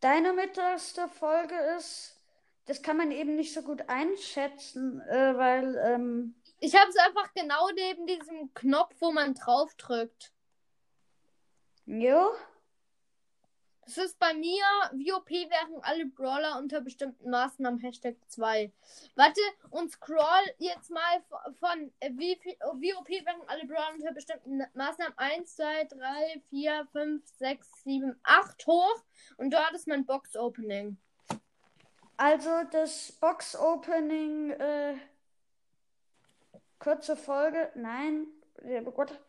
Deine 0.00 0.33
mittlere 0.33 0.78
Folge 1.09 1.54
ist, 1.76 2.19
das 2.64 2.81
kann 2.83 2.97
man 2.97 3.11
eben 3.11 3.37
nicht 3.37 3.52
so 3.52 3.61
gut 3.61 3.87
einschätzen, 3.88 5.02
äh, 5.02 5.37
weil, 5.37 5.76
ähm, 5.76 6.35
Ich 6.61 6.75
habe 6.75 6.88
es 6.88 6.97
einfach 6.97 7.35
genau 7.35 7.69
neben 7.75 8.07
diesem 8.07 8.52
Knopf, 8.54 8.95
wo 9.00 9.12
man 9.12 9.35
drauf 9.35 9.75
drückt. 9.75 10.33
jo, 11.85 12.33
Das 13.87 13.99
ist 13.99 14.19
bei 14.19 14.33
mir, 14.33 14.64
VOP 14.93 15.31
wären 15.31 15.83
alle 15.83 16.07
Brawler 16.07 16.59
unter 16.59 16.81
bestimmten 16.81 17.29
Maßnahmen 17.29 17.79
Hashtag 17.81 18.17
2. 18.29 18.73
Warte, 19.14 19.41
und 19.71 19.91
scroll 19.91 20.45
jetzt 20.59 20.91
mal 20.91 21.23
von 21.61 21.93
äh, 22.00 22.11
wie 22.14 22.37
viel, 22.37 22.57
oh, 22.64 22.81
wären 22.81 23.43
alle 23.47 23.67
Brawler 23.67 23.93
unter 23.95 24.12
bestimmten 24.12 24.62
Maßnahmen 24.73 25.19
1, 25.19 25.57
2, 25.57 25.85
3, 25.85 26.43
4, 26.49 26.88
5, 26.93 27.23
6, 27.38 27.85
7, 27.85 28.21
8 28.23 28.67
hoch. 28.67 29.03
Und 29.37 29.53
dort 29.53 29.73
ist 29.73 29.87
mein 29.87 30.07
Box-Opening. 30.07 30.97
also 32.17 32.50
das 32.71 33.12
Box-Opening, 33.12 34.50
äh, 34.53 34.95
kurze 36.79 37.17
Folge, 37.17 37.71
nein, 37.75 38.26
oh. 38.62 39.21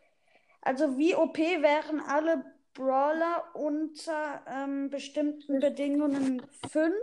Also 0.62 0.96
wie 0.96 1.14
OP 1.14 1.36
wären 1.36 2.00
alle 2.00 2.55
Brawler 2.76 3.54
unter 3.54 4.44
ähm, 4.46 4.90
bestimmten 4.90 5.60
Bedingungen 5.60 6.46
5? 6.70 6.94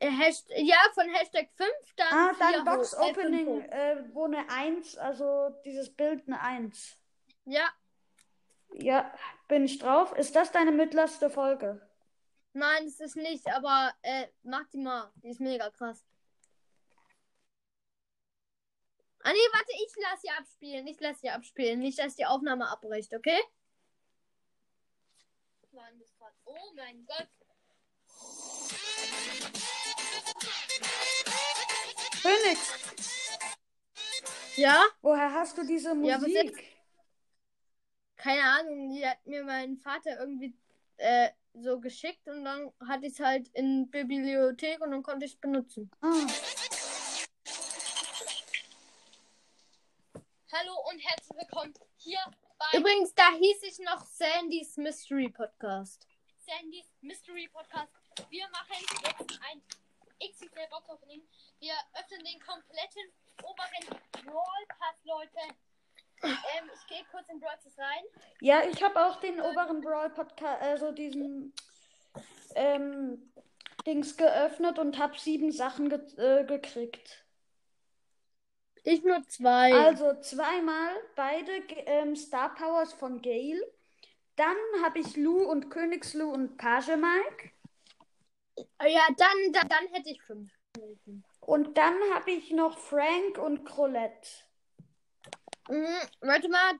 Äh, 0.00 0.10
Hasht 0.10 0.46
ja, 0.56 0.76
von 0.94 1.08
Hashtag 1.10 1.50
5 1.54 1.70
dann. 1.96 2.06
Ah, 2.10 2.32
dann 2.38 2.64
Box 2.64 2.94
äh, 2.94 2.96
fünf 2.96 3.18
Opening, 3.18 3.60
äh, 3.60 4.04
wo 4.12 4.24
eine 4.24 4.48
1, 4.50 4.96
also 4.96 5.50
dieses 5.64 5.94
Bild 5.94 6.26
eine 6.26 6.40
1. 6.40 6.96
Ja, 7.44 7.68
Ja, 8.72 9.12
bin 9.48 9.64
ich 9.64 9.78
drauf. 9.78 10.12
Ist 10.16 10.34
das 10.34 10.50
deine 10.50 10.72
mittlerste 10.72 11.30
Folge? 11.30 11.80
nein, 12.54 12.86
das 12.86 12.98
ist 12.98 13.16
nicht, 13.16 13.46
aber 13.52 13.92
äh, 14.02 14.26
mach 14.42 14.66
die 14.70 14.78
mal. 14.78 15.12
Die 15.22 15.28
ist 15.28 15.40
mega 15.40 15.70
krass. 15.70 16.04
Ah 19.22 19.30
nee, 19.32 19.38
warte, 19.52 19.72
ich 19.72 19.92
lass 20.02 20.22
sie 20.22 20.30
abspielen. 20.30 20.86
Ich 20.86 20.98
lass 21.00 21.20
sie 21.20 21.30
abspielen. 21.30 21.78
Nicht, 21.80 21.98
dass 21.98 22.16
die 22.16 22.26
Aufnahme 22.26 22.68
abbricht, 22.68 23.14
okay? 23.14 23.38
Grad- 25.92 26.34
Oh 26.44 26.72
mein 26.76 27.06
Gott. 27.06 27.28
Phoenix! 32.20 32.60
Ja? 34.56 34.82
Woher 35.00 35.32
hast 35.32 35.56
du 35.56 35.64
diese 35.66 35.88
Ja, 36.04 36.16
was 36.16 36.22
Musik? 36.22 36.62
Keine 38.16 38.42
Ahnung, 38.42 38.90
die 38.90 39.06
hat 39.06 39.24
mir 39.26 39.44
mein 39.44 39.78
Vater 39.78 40.18
irgendwie 40.18 40.54
äh, 40.98 41.30
so 41.54 41.80
geschickt 41.80 42.26
und 42.28 42.44
dann 42.44 42.70
hatte 42.86 43.06
ich 43.06 43.14
es 43.14 43.20
halt 43.20 43.48
in 43.54 43.88
Bibliothek 43.90 44.80
und 44.82 44.90
dann 44.90 45.02
konnte 45.02 45.24
ich 45.24 45.34
es 45.34 45.40
benutzen. 45.40 45.90
ah. 46.02 46.26
Hallo 50.52 50.74
und 50.90 50.98
herzlich 50.98 51.38
willkommen 51.38 51.72
hier 51.96 52.18
bei 52.58 52.78
Übrigens, 52.78 53.14
da 53.14 53.30
hieß 53.32 53.62
ich 53.62 53.78
noch 53.80 54.04
Sandys 54.04 54.76
Mystery 54.76 55.28
Podcast. 55.28 56.06
Sandys 56.38 56.86
Mystery 57.00 57.48
Podcast. 57.48 57.92
Wir 58.30 58.48
machen 58.50 58.84
jetzt 59.04 59.40
ein 59.50 59.62
XXL 60.20 60.68
Box 60.70 60.88
Opening. 60.88 61.22
Wir 61.60 61.74
öffnen 61.94 62.24
den 62.24 62.40
kompletten 62.40 63.12
oberen 63.44 64.00
Brawl 64.24 64.66
Pass, 64.68 64.96
Leute. 65.04 65.54
Ähm, 66.22 66.70
ich 66.74 66.86
gehe 66.88 67.04
kurz 67.12 67.28
in 67.28 67.38
Brawl 67.38 67.56
Pass 67.62 67.78
rein. 67.78 68.04
Ja, 68.40 68.62
ich 68.64 68.82
habe 68.82 69.06
auch 69.06 69.20
den 69.20 69.40
oberen 69.40 69.80
Brawl 69.80 70.10
Podcast, 70.10 70.62
also 70.62 70.90
diesen 70.90 71.54
ähm, 72.56 73.32
Dings 73.86 74.16
geöffnet 74.16 74.78
und 74.78 74.98
habe 74.98 75.16
sieben 75.18 75.52
Sachen 75.52 75.88
ge 75.88 76.00
äh, 76.16 76.44
gekriegt. 76.44 77.24
Ich 78.84 79.02
nur 79.02 79.22
zwei. 79.28 79.74
Also 79.74 80.20
zweimal 80.20 80.94
beide 81.16 81.52
ähm, 81.86 82.16
Star 82.16 82.54
Powers 82.54 82.92
von 82.92 83.20
Gale. 83.20 83.60
Dann 84.36 84.56
habe 84.82 85.00
ich 85.00 85.16
Lou 85.16 85.42
und 85.42 85.70
Königslu 85.70 86.30
und 86.30 86.56
Page 86.56 86.96
Mike. 86.96 87.50
ja, 88.82 89.06
dann, 89.16 89.52
dann, 89.52 89.68
dann 89.68 89.86
hätte 89.92 90.10
ich 90.10 90.22
fünf. 90.22 90.50
Und 91.40 91.76
dann 91.76 91.94
habe 92.12 92.30
ich 92.30 92.50
noch 92.52 92.78
Frank 92.78 93.38
und 93.38 93.64
Crolette. 93.64 94.28
Mhm, 95.68 95.98
warte 96.20 96.48
mal, 96.48 96.78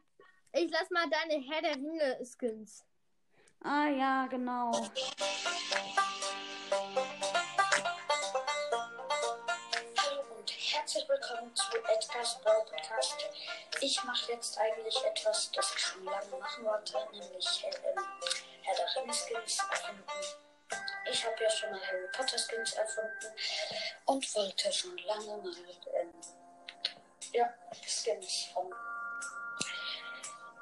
ich 0.52 0.71
lass 0.71 0.90
mal 0.90 1.07
deine 1.11 1.43
Herr 1.43 1.62
der 1.62 1.76
Ringe 1.76 2.25
Skins. 2.25 2.85
Ah 3.61 3.88
ja, 3.88 4.26
genau. 4.28 4.71
Herzlich 10.88 11.09
willkommen 11.11 11.54
zu 11.54 11.66
Edgar's 11.87 12.40
Brawl 12.40 12.64
Podcast. 12.64 13.16
Ich 13.83 14.02
mache 14.04 14.33
jetzt 14.33 14.57
eigentlich 14.57 14.97
etwas, 15.04 15.52
das 15.52 15.75
ich 15.76 15.83
schon 15.83 16.02
lange 16.02 16.35
machen 16.40 16.64
wollte, 16.64 16.97
nämlich 17.12 17.64
ähm, 17.66 18.02
Herr 18.62 18.75
der 18.75 18.97
Ringe 18.97 19.12
Skins 19.12 19.59
erfinden. 19.71 20.02
Ich 21.12 21.26
habe 21.26 21.37
ja 21.42 21.50
schon 21.50 21.73
mal 21.73 21.87
Harry 21.87 22.09
Potter 22.16 22.38
Skins 22.38 22.73
erfunden 22.73 23.35
und 24.07 24.35
wollte 24.35 24.73
schon 24.73 24.97
lange 24.97 25.37
mal 25.37 25.54
ähm, 25.92 26.14
ja, 27.35 27.52
Skins 27.87 28.47
von 28.54 28.73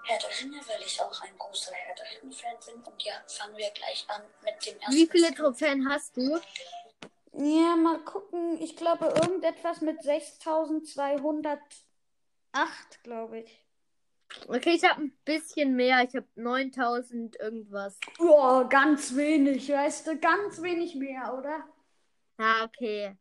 Herr 0.07 0.19
der 0.19 0.41
Ringe, 0.41 0.61
weil 0.67 0.83
ich 0.83 1.01
auch 1.01 1.23
ein 1.23 1.39
großer 1.39 1.73
Herr 1.73 1.95
der 1.95 2.07
Ringe-Fan 2.11 2.57
bin. 2.67 2.83
Und 2.83 3.01
ja, 3.05 3.15
fangen 3.29 3.57
wir 3.57 3.71
gleich 3.71 4.05
an 4.09 4.23
mit 4.43 4.67
dem 4.67 4.77
ersten 4.81 4.93
Wie 4.93 5.07
viele. 5.07 5.33
Trophäen 5.33 5.89
hast 5.89 6.17
du? 6.17 6.41
Ja, 7.39 7.77
mal 7.77 7.99
gucken. 7.99 8.59
Ich 8.61 8.77
glaube, 8.77 9.07
irgendetwas 9.07 9.83
mit 9.83 10.03
6208, 10.03 11.85
glaube 13.03 13.41
ich. 13.41 13.67
Okay, 14.49 14.75
ich 14.75 14.85
habe 14.85 15.03
ein 15.03 15.17
bisschen 15.25 15.77
mehr. 15.77 16.03
Ich 16.03 16.17
habe 16.17 16.27
9000 16.35 17.39
irgendwas. 17.39 17.99
Ja, 18.19 18.63
ganz 18.65 19.15
wenig, 19.15 19.69
weißt 19.69 20.07
du, 20.07 20.19
ganz 20.19 20.63
wenig 20.63 20.95
mehr, 20.95 21.35
oder? 21.39 21.69
Ja, 22.39 22.65
okay. 22.65 23.17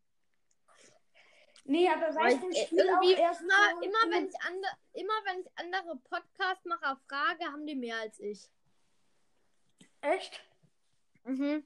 Nee, 1.64 1.88
aber 1.88 2.14
weißt 2.14 2.42
du, 2.42 2.48
ich 2.48 2.72
äh, 2.72 2.76
irgendwie 2.76 3.12
erst 3.14 3.42
immer, 3.42 3.82
immer, 3.82 4.10
wenn 4.14 4.28
ich 4.28 4.40
ande, 4.40 4.68
immer 4.92 5.12
wenn 5.24 5.40
ich 5.40 5.48
andere 5.56 5.96
Podcast-Macher 5.96 7.00
frage, 7.08 7.44
haben 7.44 7.66
die 7.66 7.74
mehr 7.74 7.98
als 7.98 8.18
ich. 8.20 8.48
Echt? 10.00 10.40
Mhm. 11.24 11.64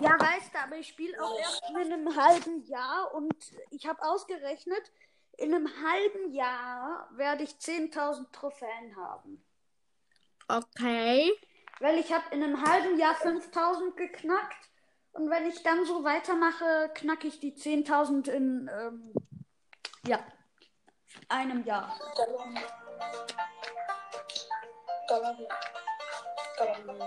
Ja, 0.00 0.18
weißt 0.18 0.54
du, 0.54 0.58
aber 0.58 0.76
ich 0.76 0.88
spiele 0.88 1.22
auch 1.22 1.38
erst 1.38 1.62
in 1.68 1.76
einem 1.76 2.16
halben 2.16 2.64
Jahr 2.64 3.12
und 3.14 3.34
ich 3.70 3.86
habe 3.86 4.02
ausgerechnet, 4.02 4.92
in 5.36 5.54
einem 5.54 5.68
halben 5.68 6.32
Jahr 6.32 7.08
werde 7.16 7.44
ich 7.44 7.50
10.000 7.50 8.30
Trophäen 8.32 8.96
haben. 8.96 9.44
Okay. 10.48 11.32
Weil 11.80 11.98
ich 11.98 12.12
habe 12.12 12.24
in 12.32 12.42
einem 12.42 12.60
halben 12.62 12.98
Jahr 12.98 13.14
5.000 13.14 13.94
geknackt 13.94 14.70
und 15.12 15.30
wenn 15.30 15.46
ich 15.46 15.62
dann 15.62 15.84
so 15.86 16.04
weitermache, 16.04 16.90
knacke 16.94 17.28
ich 17.28 17.40
die 17.40 17.54
10.000 17.54 18.28
in, 18.28 18.70
ähm, 18.72 19.12
ja, 20.06 20.24
einem 21.28 21.64
Jahr. 21.64 21.98
Gollum. 26.60 27.00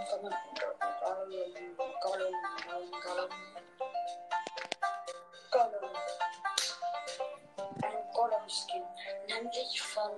Ein 7.83 8.11
Gollum-Skin, 8.13 8.83
nämlich 9.27 9.81
von. 9.81 10.11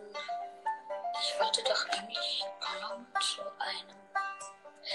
Ich 1.19 1.37
wollte 1.37 1.61
doch 1.63 1.89
eigentlich 1.89 2.45
Gollum 2.61 3.05
zu 3.19 3.41
einem. 3.59 3.99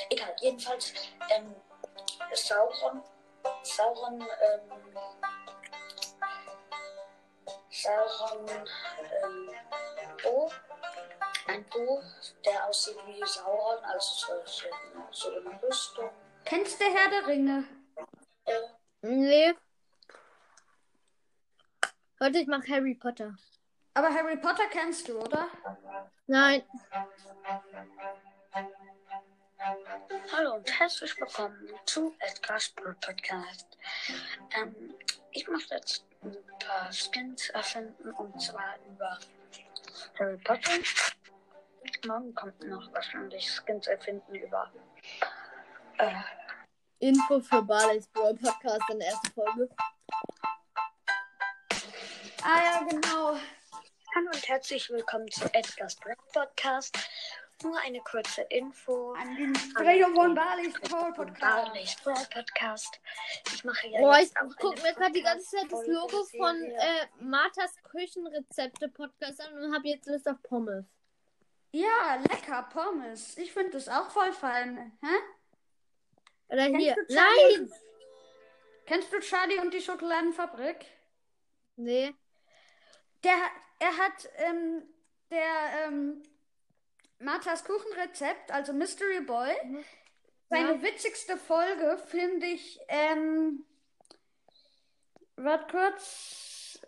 Egal, 0.08 0.34
jedenfalls, 0.40 0.94
ähm, 1.28 1.54
Sauron. 2.32 3.02
Sauron, 3.62 4.22
ähm. 4.22 4.96
Sauron, 7.68 8.48
ähm, 9.22 9.50
Bo. 10.22 10.50
Bo, 11.72 12.02
der 12.44 12.66
aussieht 12.66 12.96
wie 13.06 13.24
Sauron, 13.24 13.84
also 13.84 14.26
solche, 14.26 14.70
so 15.10 15.30
eine 15.34 15.62
Rüstung. 15.62 16.10
Kennst 16.44 16.80
du 16.80 16.84
Herr 16.84 17.10
der 17.10 17.26
Ringe? 17.26 17.64
Äh, 18.44 18.52
Nee. 19.02 19.54
Warte, 22.18 22.38
ich 22.38 22.46
mach 22.46 22.66
Harry 22.68 22.94
Potter. 22.94 23.34
Aber 23.94 24.12
Harry 24.12 24.36
Potter 24.36 24.66
kennst 24.70 25.08
du, 25.08 25.18
oder? 25.20 25.48
Nein. 26.26 26.62
Hallo 30.32 30.54
und 30.54 30.78
herzlich 30.80 31.18
willkommen 31.18 31.70
zu 31.86 32.14
Edgar's 32.18 32.68
Brawl 32.70 32.94
Podcast. 33.00 33.78
Ähm, 34.56 34.94
ich 35.30 35.46
mache 35.48 35.62
jetzt 35.70 36.04
ein 36.22 36.36
paar 36.58 36.90
Skins 36.92 37.48
erfinden 37.50 38.10
und 38.12 38.40
zwar 38.40 38.76
über 38.86 39.18
Harry 40.18 40.36
Potter. 40.38 40.72
Morgen 42.06 42.34
kommt 42.34 42.60
noch 42.66 42.92
wahrscheinlich 42.92 43.50
Skins 43.50 43.86
erfinden 43.86 44.34
über 44.34 44.70
äh, 45.98 46.12
Info 46.98 47.40
für 47.40 47.62
Barley's 47.62 48.06
Brawl 48.08 48.34
Podcast 48.34 48.82
in 48.90 48.98
der 48.98 49.08
ersten 49.08 49.32
Folge. 49.32 49.68
Ah 52.42 52.62
ja, 52.64 52.86
genau. 52.88 53.36
Hallo 54.14 54.30
und 54.32 54.48
herzlich 54.48 54.90
willkommen 54.90 55.30
zu 55.30 55.44
Edgar's 55.54 55.96
Brawl 55.96 56.16
Podcast. 56.32 56.98
Nur 57.62 57.78
eine 57.80 58.00
kurze 58.00 58.42
Info. 58.42 59.12
An 59.12 59.36
den 59.36 59.54
Sprecher 59.54 60.08
von 60.14 60.34
Barley's 60.34 60.80
Paul 60.80 61.12
Podcast. 61.14 61.40
Barley's 61.40 61.96
Brawl 62.02 62.26
Podcast. 62.32 63.00
Ich 63.54 63.64
mache 63.64 63.88
ja 63.88 64.00
Boah, 64.00 64.16
ich 64.16 64.24
jetzt 64.24 64.36
auch 64.36 64.56
guck 64.58 64.72
eine 64.72 64.82
mir 64.82 64.94
gerade 64.94 65.12
die 65.12 65.22
ganze 65.22 65.56
Zeit 65.56 65.70
das 65.70 65.86
Logo 65.86 66.24
von 66.36 66.62
äh, 66.62 67.06
Marthas 67.20 67.74
Küchenrezepte 67.84 68.88
Podcast 68.88 69.40
an 69.40 69.62
und 69.62 69.74
habe 69.74 69.88
jetzt 69.88 70.06
Lust 70.06 70.28
auf 70.28 70.42
Pommes. 70.42 70.84
Ja, 71.72 72.16
lecker, 72.28 72.68
Pommes. 72.72 73.36
Ich 73.38 73.52
finde 73.52 73.70
das 73.72 73.88
auch 73.88 74.10
voll 74.10 74.32
fein. 74.32 74.96
Hä? 75.02 75.16
Oder 76.48 76.66
Kennst 76.66 76.80
hier. 76.80 76.94
du 76.96 77.06
Charlie? 77.14 77.56
Nein! 77.58 77.72
Kennst 78.86 79.12
du 79.12 79.20
Charlie 79.20 79.58
und 79.60 79.72
die 79.72 79.80
Schokoladenfabrik? 79.80 80.84
Nee. 81.76 82.12
Der, 83.22 83.36
er 83.78 83.96
hat 83.98 84.28
ähm, 84.36 84.82
der 85.30 85.86
ähm, 85.86 86.22
Marthas 87.20 87.62
Kuchenrezept, 87.64 88.50
also 88.50 88.72
Mystery 88.72 89.20
Boy. 89.20 89.52
Mhm. 89.64 89.84
Seine 90.48 90.74
Ja. 90.74 90.82
witzigste 90.82 91.36
Folge 91.36 91.98
finde 92.08 92.46
ich, 92.46 92.80
ähm, 92.88 93.64
warte 95.36 95.70
kurz, 95.70 96.80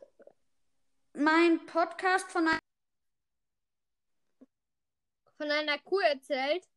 mein 1.15 1.65
Podcast 1.67 2.29
von 2.33 2.49
einem 2.49 2.59
Von 5.43 5.51
einer 5.51 5.77
Kuh 5.81 5.99
erzählt. 5.99 6.69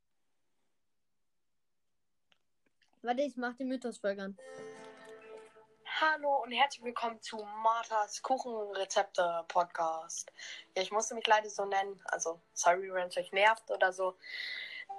Warte, 3.03 3.21
ich 3.21 3.37
mach 3.37 3.55
den 3.57 3.67
Mythos-Folge 3.67 4.23
an. 4.23 4.37
Hallo 6.01 6.41
und 6.41 6.51
herzlich 6.51 6.83
willkommen 6.83 7.21
zu 7.21 7.37
Marthas 7.61 8.23
Kuchenrezepte 8.23 9.45
Podcast. 9.49 10.31
Ja, 10.75 10.81
ich 10.81 10.89
musste 10.89 11.13
mich 11.13 11.27
leider 11.27 11.47
so 11.47 11.65
nennen. 11.65 12.01
Also, 12.05 12.41
sorry, 12.53 12.91
wenn 12.91 13.09
es 13.09 13.17
euch 13.17 13.31
nervt 13.31 13.69
oder 13.69 13.93
so. 13.93 14.17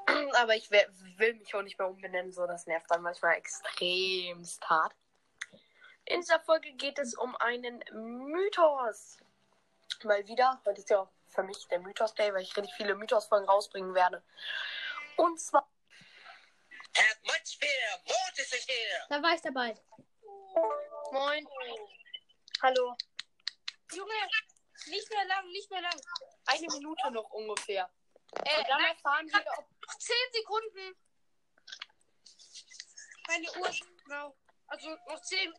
Aber 0.34 0.54
ich 0.54 0.70
will, 0.70 1.34
mich 1.34 1.52
auch 1.52 1.62
nicht 1.62 1.76
mehr 1.76 1.88
umbenennen, 1.88 2.30
so 2.30 2.46
das 2.46 2.68
nervt 2.68 2.88
dann 2.88 3.02
manchmal 3.02 3.34
extremst 3.34 4.64
hart. 4.70 4.94
In 6.04 6.20
dieser 6.20 6.38
Folge 6.38 6.72
geht 6.74 7.00
es 7.00 7.16
um 7.16 7.34
einen 7.34 7.82
Mythos. 8.30 9.18
mal 10.04 10.24
wieder. 10.28 10.62
Heute 10.64 10.82
ist 10.82 10.90
ja 10.90 11.08
für 11.36 11.42
mich 11.44 11.68
der 11.68 11.78
Mythos 11.80 12.14
Day, 12.14 12.32
weil 12.32 12.42
ich 12.42 12.56
richtig 12.56 12.74
viele 12.74 12.94
Mythos-Folgen 12.94 13.46
rausbringen 13.46 13.94
werde. 13.94 14.24
Und 15.16 15.38
zwar. 15.40 15.70
Atmosphere, 16.98 18.00
Mortis 18.06 18.52
is 18.52 18.66
here. 18.66 19.06
Da 19.10 19.22
war 19.22 19.34
ich 19.34 19.42
dabei. 19.42 19.78
Moin. 21.12 21.46
Hallo. 22.62 22.96
Junge, 23.92 24.14
nicht 24.86 25.10
mehr 25.10 25.24
lang, 25.26 25.46
nicht 25.48 25.70
mehr 25.70 25.82
lang. 25.82 26.00
Eine 26.46 26.66
Minute 26.68 27.10
noch 27.10 27.30
ungefähr. 27.30 27.88
Äh, 28.32 28.58
Und 28.58 28.68
dann 28.68 28.80
nein, 28.80 28.96
erfahren 28.96 29.26
wir, 29.28 29.44
ob. 29.58 29.66
noch 29.86 29.98
10 29.98 30.14
Sekunden. 30.32 30.96
Meine 33.28 33.52
Uhr 33.60 33.68
ist 33.68 33.84
genau. 34.04 34.34
Also 34.68 34.88
noch 35.06 35.20
10, 35.20 35.54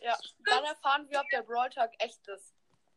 Ja, 0.00 0.18
dann 0.44 0.64
erfahren 0.64 1.08
wir, 1.08 1.20
ob 1.20 1.28
der 1.30 1.42
Brawl 1.42 1.70
Talk 1.70 1.92
echt 2.00 2.26
ist. 2.28 2.52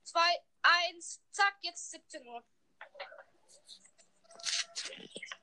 2, 0.06 0.20
1, 0.62 1.22
zack, 1.32 1.58
jetzt 1.62 1.92
17 1.92 2.28
Uhr. 2.28 2.44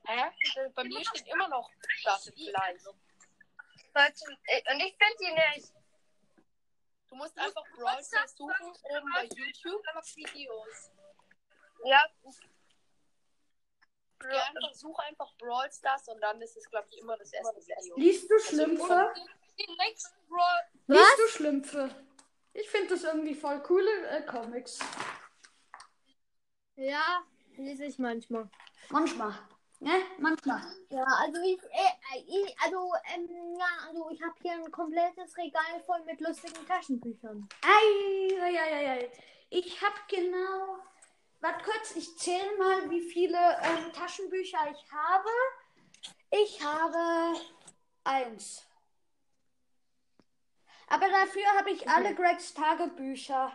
Hä? 0.05 0.31
Bei 0.73 0.83
mir 0.83 1.03
steht 1.05 1.27
immer 1.27 1.47
noch 1.49 1.69
das 2.03 2.31
gleich. 2.33 2.85
Und 2.87 4.79
ich 4.79 4.97
finde 4.97 5.17
die 5.19 5.31
nicht. 5.31 5.73
Du 7.09 7.15
musst 7.15 7.37
einfach 7.37 7.63
Brawl 7.75 8.03
Stars 8.03 8.35
suchen 8.35 8.69
oben 8.83 9.11
bei 9.13 9.23
YouTube. 9.25 9.81
Videos. 10.15 10.91
Ja. 11.85 12.05
Ja, 14.23 14.43
einfach, 14.47 14.73
such 14.73 14.99
einfach 14.99 15.31
Brawl 15.37 15.71
Stars 15.71 16.07
und 16.07 16.19
dann 16.21 16.41
ist 16.41 16.57
es, 16.57 16.67
glaube 16.69 16.87
ich, 16.89 16.97
immer 16.99 17.17
das 17.17 17.31
erste 17.33 17.61
Video. 17.61 17.95
Liest 17.97 18.29
du 18.29 18.39
Schlümpfe? 18.39 19.13
Den 19.59 19.75
nächsten 19.77 20.27
Brawl. 20.27 20.61
Liest 20.87 21.19
du 21.19 21.27
Schlümpfe? 21.29 22.06
Ich 22.57 22.67
finde 22.69 22.87
das 22.89 23.03
irgendwie 23.03 23.35
voll 23.35 23.61
coole 23.61 24.07
äh, 24.09 24.23
Comics. 24.23 24.79
Ja, 26.75 27.23
lese 27.55 27.85
ich 27.85 27.99
manchmal. 27.99 28.49
Manchmal. 28.89 29.35
Ne? 29.79 29.91
Manchmal. 30.17 30.61
Ja, 30.89 31.05
also 31.19 31.39
ich, 31.43 31.59
äh, 31.61 32.19
ich 32.25 32.55
also, 32.65 32.91
ähm, 33.13 33.29
ja, 33.59 33.87
also 33.87 34.09
ich 34.09 34.19
habe 34.23 34.33
hier 34.41 34.53
ein 34.53 34.71
komplettes 34.71 35.37
Regal 35.37 35.83
voll 35.85 36.03
mit 36.05 36.19
lustigen 36.19 36.65
Taschenbüchern. 36.65 37.47
Ei, 37.61 38.41
ei, 38.41 38.59
ei, 38.59 38.73
ei, 38.73 38.89
ei. 38.89 39.11
Ich 39.51 39.79
habe 39.79 39.95
genau. 40.07 40.79
Warte 41.41 41.63
kurz, 41.63 41.95
ich 41.95 42.17
zähle 42.17 42.57
mal, 42.57 42.89
wie 42.89 43.01
viele 43.01 43.37
ähm, 43.37 43.93
Taschenbücher 43.93 44.67
ich 44.71 44.91
habe. 44.91 45.29
Ich 46.31 46.63
habe 46.63 47.39
eins. 48.03 48.66
Aber 50.87 51.07
dafür 51.09 51.45
habe 51.57 51.71
ich 51.71 51.87
alle 51.89 52.15
Gregs 52.15 52.53
Tagebücher. 52.53 53.51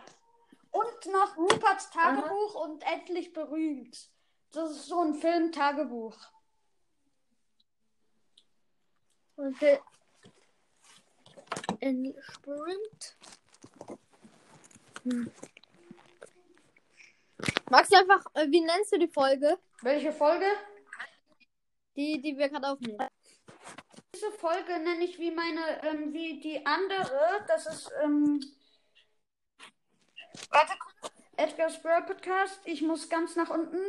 Und 0.71 1.05
noch 1.11 1.37
Ruperts 1.37 1.89
Tagebuch 1.91 2.55
und 2.55 2.83
endlich 2.83 3.33
berühmt. 3.33 4.09
Das 4.51 4.71
ist 4.71 4.87
so 4.87 5.01
ein 5.01 5.15
Film-Tagebuch. 5.15 6.15
Okay. 9.35 9.79
In 11.79 12.15
Sprint. 12.21 13.17
Hm. 15.03 15.31
Magst 17.69 17.91
du 17.91 17.97
einfach, 17.97 18.23
äh, 18.35 18.47
wie 18.49 18.61
nennst 18.61 18.93
du 18.93 18.99
die 18.99 19.07
Folge? 19.07 19.57
Welche 19.81 20.11
Folge? 20.11 20.45
Die, 21.95 22.21
die 22.21 22.37
wir 22.37 22.49
gerade 22.49 22.67
aufnehmen. 22.67 23.07
Diese 24.23 24.37
Folge 24.37 24.79
nenne 24.79 25.03
ich 25.03 25.19
wie 25.19 25.31
meine, 25.31 25.83
ähm, 25.83 26.13
wie 26.13 26.39
die 26.39 26.65
andere. 26.65 27.43
Das 27.47 27.65
ist, 27.65 27.91
ähm. 28.01 28.39
Warte 30.49 30.73
kurz. 30.79 31.13
Edgar's 31.35 31.81
Brawl 31.81 32.05
Podcast. 32.05 32.61
Ich 32.65 32.81
muss 32.81 33.09
ganz 33.09 33.35
nach 33.35 33.49
unten. 33.49 33.81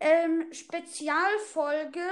Ähm, 0.00 0.52
Spezialfolge. 0.52 2.06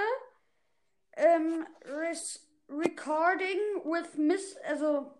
Ähm, 1.16 1.66
res 1.84 2.48
Recording 2.68 3.58
with 3.84 4.16
Miss, 4.16 4.56
also 4.64 5.12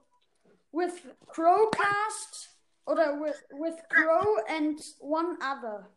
with 0.72 0.94
Crowcast 1.26 2.57
oder 2.87 3.20
with, 3.20 3.44
with 3.50 3.76
Crow 3.88 4.38
and 4.48 4.81
one 5.00 5.37
other. 5.42 5.90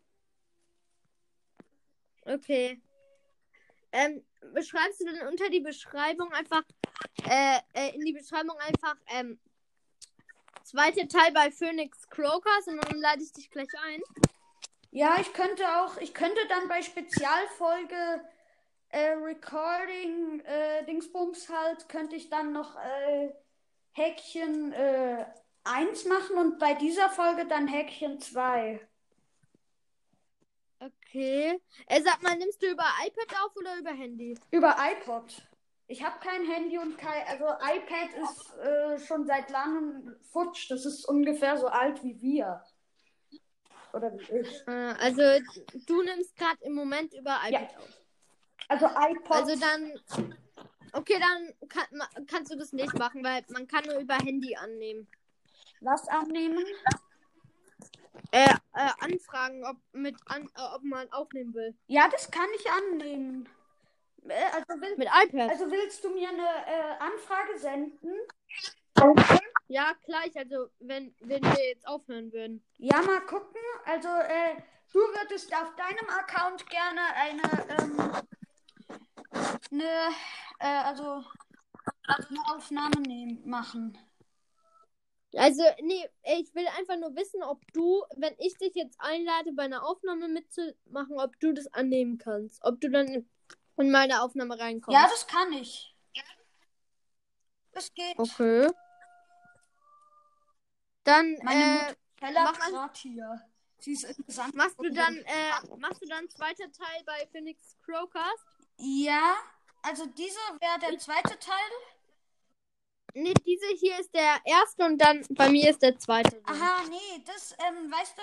Okay. 2.26 2.82
Ähm, 3.92 4.24
beschreibst 4.54 5.02
du 5.02 5.06
dann 5.06 5.28
unter 5.28 5.50
die 5.50 5.60
Beschreibung 5.60 6.32
einfach, 6.34 6.64
äh, 7.30 7.60
äh, 7.74 7.96
in 7.96 8.02
die 8.02 8.14
Beschreibung 8.14 8.58
einfach, 8.60 8.96
ähm, 9.08 9.40
zweite 10.64 11.08
Teil 11.08 11.32
bei 11.34 11.52
Phoenix 11.52 12.08
Crocus 12.10 12.68
und 12.68 12.78
dann 12.86 13.00
lade 13.00 13.24
ich 13.24 13.32
dich 13.34 13.50
gleich 13.50 13.70
ein. 13.86 14.02
Ja, 14.92 15.18
ich 15.20 15.34
könnte 15.34 15.64
auch, 15.82 15.98
ich 15.98 16.14
könnte 16.14 16.42
dann 16.48 16.68
bei 16.68 16.82
Spezialfolge 16.82 18.24
äh, 18.90 19.12
Recording 19.12 20.40
äh, 20.42 20.84
Dingsbums 20.86 21.50
halt, 21.50 21.88
könnte 21.90 22.16
ich 22.16 22.30
dann 22.30 22.54
noch 22.54 22.76
äh, 22.76 23.30
Häkchen 23.92 24.74
äh, 24.74 25.26
1 25.64 26.06
machen 26.06 26.38
und 26.38 26.60
bei 26.60 26.74
dieser 26.74 27.10
Folge 27.10 27.46
dann 27.46 27.68
Häkchen 27.68 28.20
2. 28.20 28.80
Okay. 30.80 31.60
Äh, 31.88 32.02
sag 32.02 32.22
mal, 32.24 32.38
nimmst 32.38 32.62
du 32.62 32.68
über 32.68 32.86
iPad 33.06 33.42
auf 33.44 33.56
oder 33.56 33.78
über 33.78 33.92
Handy? 33.92 34.38
Über 34.52 34.76
iPod. 34.80 35.42
Ich 35.88 36.04
habe 36.04 36.20
kein 36.20 36.46
Handy 36.46 36.78
und 36.78 36.98
kein, 36.98 37.26
also 37.28 37.46
iPad 37.46 38.10
ist 38.24 38.58
äh, 38.60 39.00
schon 39.00 39.26
seit 39.26 39.50
langem 39.50 40.16
futsch. 40.32 40.70
Das 40.70 40.86
ist 40.86 41.06
ungefähr 41.06 41.58
so 41.58 41.68
alt 41.68 42.04
wie 42.04 42.22
wir. 42.22 42.64
Oder 43.92 44.14
wie 44.14 44.40
ich. 44.40 44.68
Äh, 44.68 44.94
also, 45.00 45.22
du 45.88 46.04
nimmst 46.04 46.36
gerade 46.36 46.60
im 46.62 46.74
Moment 46.74 47.14
über 47.14 47.40
iPad 47.44 47.76
auf. 47.78 48.02
Also 48.68 48.86
iPod. 48.86 49.32
Also 49.32 49.60
dann. 49.60 49.94
Okay, 50.94 51.20
dann 51.20 51.70
kann, 51.70 52.26
kannst 52.28 52.52
du 52.52 52.58
das 52.58 52.72
nicht 52.72 52.94
machen, 52.98 53.24
weil 53.24 53.44
man 53.50 53.68
kann 53.68 53.84
nur 53.86 54.00
über 54.00 54.16
Handy 54.16 54.56
annehmen. 54.56 55.08
was 55.82 56.08
annehmen? 56.08 56.66
Äh, 58.32 58.50
äh 58.74 58.90
anfragen, 59.00 59.66
ob 59.66 59.78
mit 59.94 60.16
an, 60.26 60.44
äh, 60.56 60.76
ob 60.76 60.84
man 60.84 61.12
aufnehmen 61.12 61.54
will. 61.54 61.76
Ja, 61.88 62.08
das 62.10 62.30
kann 62.30 62.48
ich 62.56 62.66
annehmen. 62.72 63.48
Äh, 64.28 64.34
Also, 64.54 64.82
will, 64.82 64.96
Mit 64.98 65.08
iPad. 65.08 65.50
also 65.50 65.70
willst 65.72 66.04
du 66.04 66.10
mir 66.10 66.30
eine 66.30 66.48
äh, 66.68 66.98
Anfrage 67.00 67.58
senden? 67.58 68.14
Ja, 69.68 69.94
gleich, 70.06 70.36
also 70.38 70.70
wenn, 70.80 71.14
wenn 71.20 71.44
wir 71.44 71.68
jetzt 71.70 71.88
aufhören 71.88 72.32
würden. 72.34 72.64
Ja, 72.78 73.02
mal 73.02 73.22
gucken. 73.22 73.62
Also, 73.86 74.08
äh, 74.08 74.56
du 74.92 75.00
würdest 75.00 75.54
auf 75.54 75.76
deinem 75.76 76.10
Account 76.10 76.66
gerne 76.70 77.02
eine, 77.16 77.42
ähm, 77.78 78.12
eine, 79.72 80.10
äh, 80.60 80.84
also, 80.84 81.24
eine 82.08 82.56
Aufnahme 82.56 83.00
nehmen, 83.02 83.48
machen. 83.48 83.98
Also, 85.36 85.64
nee, 85.82 86.10
ich 86.24 86.54
will 86.56 86.68
einfach 86.78 86.98
nur 86.98 87.16
wissen, 87.16 87.44
ob 87.44 87.62
du, 87.74 88.04
wenn 88.16 88.34
ich 88.40 88.58
dich 88.58 88.74
jetzt 88.74 89.00
einlade, 89.00 89.52
bei 89.54 89.64
einer 89.64 89.86
Aufnahme 89.86 90.28
mitzumachen, 90.28 91.20
ob 91.20 91.40
du 91.40 91.54
das 91.54 91.68
annehmen 91.68 92.18
kannst. 92.18 92.64
Ob 92.64 92.82
du 92.82 92.90
dann 92.90 93.30
in 93.78 93.92
meine 93.92 94.22
Aufnahme 94.24 94.60
reinkommst. 94.60 95.00
Ja, 95.00 95.08
das 95.08 95.28
kann 95.28 95.54
ich. 95.54 95.96
Das 97.72 97.94
geht. 97.94 98.18
Okay. 98.18 98.70
Dann, 101.04 101.38
Meine 101.44 101.96
äh, 102.22 102.32
Mutter 102.32 102.72
grad 102.72 102.98
hier. 102.98 103.42
Sie 103.80 103.94
ist 103.94 104.04
interessant. 104.04 104.54
machst 104.56 104.78
du 104.78 104.92
dann, 104.92 105.16
äh, 105.16 105.78
machst 105.78 106.02
du 106.02 106.08
dann 106.08 106.30
zweiter 106.30 106.70
Teil 106.72 107.04
bei 107.06 107.28
Phoenix 107.32 107.78
Crowcast? 107.86 108.46
Ja, 108.78 109.36
also 109.82 110.06
dieser 110.06 110.60
wäre 110.60 110.80
der 110.80 111.00
zweite 111.00 111.40
Teil. 111.40 111.72
Nee, 113.14 113.34
diese 113.46 113.68
hier 113.80 114.00
ist 114.00 114.14
der 114.14 114.40
erste 114.46 114.86
und 114.86 114.98
dann 114.98 115.26
bei 115.30 115.50
mir 115.50 115.70
ist 115.70 115.82
der 115.82 115.98
zweite. 115.98 116.42
Aha, 116.46 116.84
nee, 116.90 117.24
das, 117.26 117.56
ähm, 117.68 117.92
weißt 117.92 118.18
du, 118.18 118.22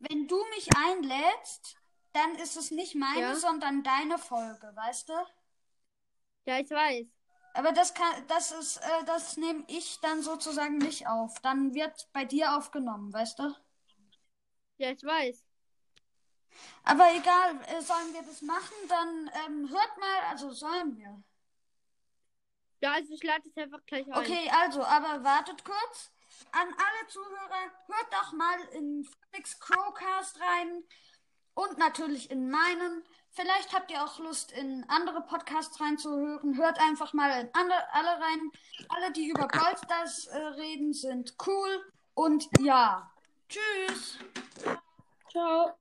wenn 0.00 0.26
du 0.28 0.42
mich 0.54 0.68
einlädst, 0.76 1.76
dann 2.12 2.34
ist 2.36 2.56
es 2.56 2.70
nicht 2.70 2.94
meine, 2.94 3.20
Ja. 3.20 3.34
sondern 3.34 3.82
deine 3.82 4.18
Folge, 4.18 4.72
weißt 4.74 5.08
du? 5.08 5.14
Ja, 6.46 6.58
ich 6.58 6.70
weiß. 6.70 7.06
Aber 7.54 7.72
das 7.72 7.94
kann, 7.94 8.26
das 8.28 8.52
ist, 8.52 8.76
äh, 8.78 9.04
das 9.06 9.36
nehme 9.38 9.64
ich 9.68 9.98
dann 10.00 10.22
sozusagen 10.22 10.78
nicht 10.78 11.06
auf. 11.08 11.40
Dann 11.40 11.74
wird 11.74 12.08
bei 12.12 12.24
dir 12.24 12.56
aufgenommen, 12.56 13.12
weißt 13.12 13.38
du? 13.38 13.54
Ja, 14.78 14.90
ich 14.90 15.02
weiß. 15.02 15.42
Aber 16.84 17.04
egal, 17.14 17.58
äh, 17.66 17.80
sollen 17.80 18.12
wir 18.12 18.22
das 18.22 18.42
machen, 18.42 18.74
dann 18.88 19.30
ähm, 19.46 19.70
hört 19.70 19.98
mal, 19.98 20.20
also 20.30 20.50
sollen 20.52 20.96
wir. 20.98 21.22
Ja, 22.80 22.92
also 22.92 23.14
ich 23.14 23.22
lade 23.22 23.42
es 23.48 23.56
einfach 23.56 23.84
gleich 23.86 24.06
ein. 24.06 24.18
Okay, 24.18 24.50
also, 24.52 24.82
aber 24.82 25.24
wartet 25.24 25.64
kurz. 25.64 26.10
An 26.52 26.68
alle 26.68 27.08
Zuhörer, 27.08 27.72
hört 27.86 28.12
doch 28.12 28.32
mal 28.32 28.60
in 28.72 29.08
Felix 29.30 29.58
Crowcast 29.58 30.38
rein 30.40 30.84
und 31.54 31.78
natürlich 31.78 32.30
in 32.30 32.50
meinen. 32.50 33.04
Vielleicht 33.30 33.74
habt 33.74 33.90
ihr 33.90 34.02
auch 34.02 34.18
Lust, 34.18 34.52
in 34.52 34.84
andere 34.88 35.22
Podcasts 35.22 35.80
reinzuhören. 35.80 36.56
Hört 36.56 36.78
einfach 36.80 37.12
mal 37.12 37.40
in 37.40 37.50
andere, 37.54 37.92
alle 37.92 38.08
rein. 38.08 38.50
Alle, 38.88 39.12
die 39.12 39.28
über 39.28 39.46
Brawl 39.46 39.76
Stars 39.76 40.26
äh, 40.26 40.38
reden, 40.38 40.92
sind 40.92 41.34
cool. 41.46 41.92
Und 42.14 42.48
ja, 42.60 43.10
tschüss. 43.48 44.18
Ciao. 45.30 45.76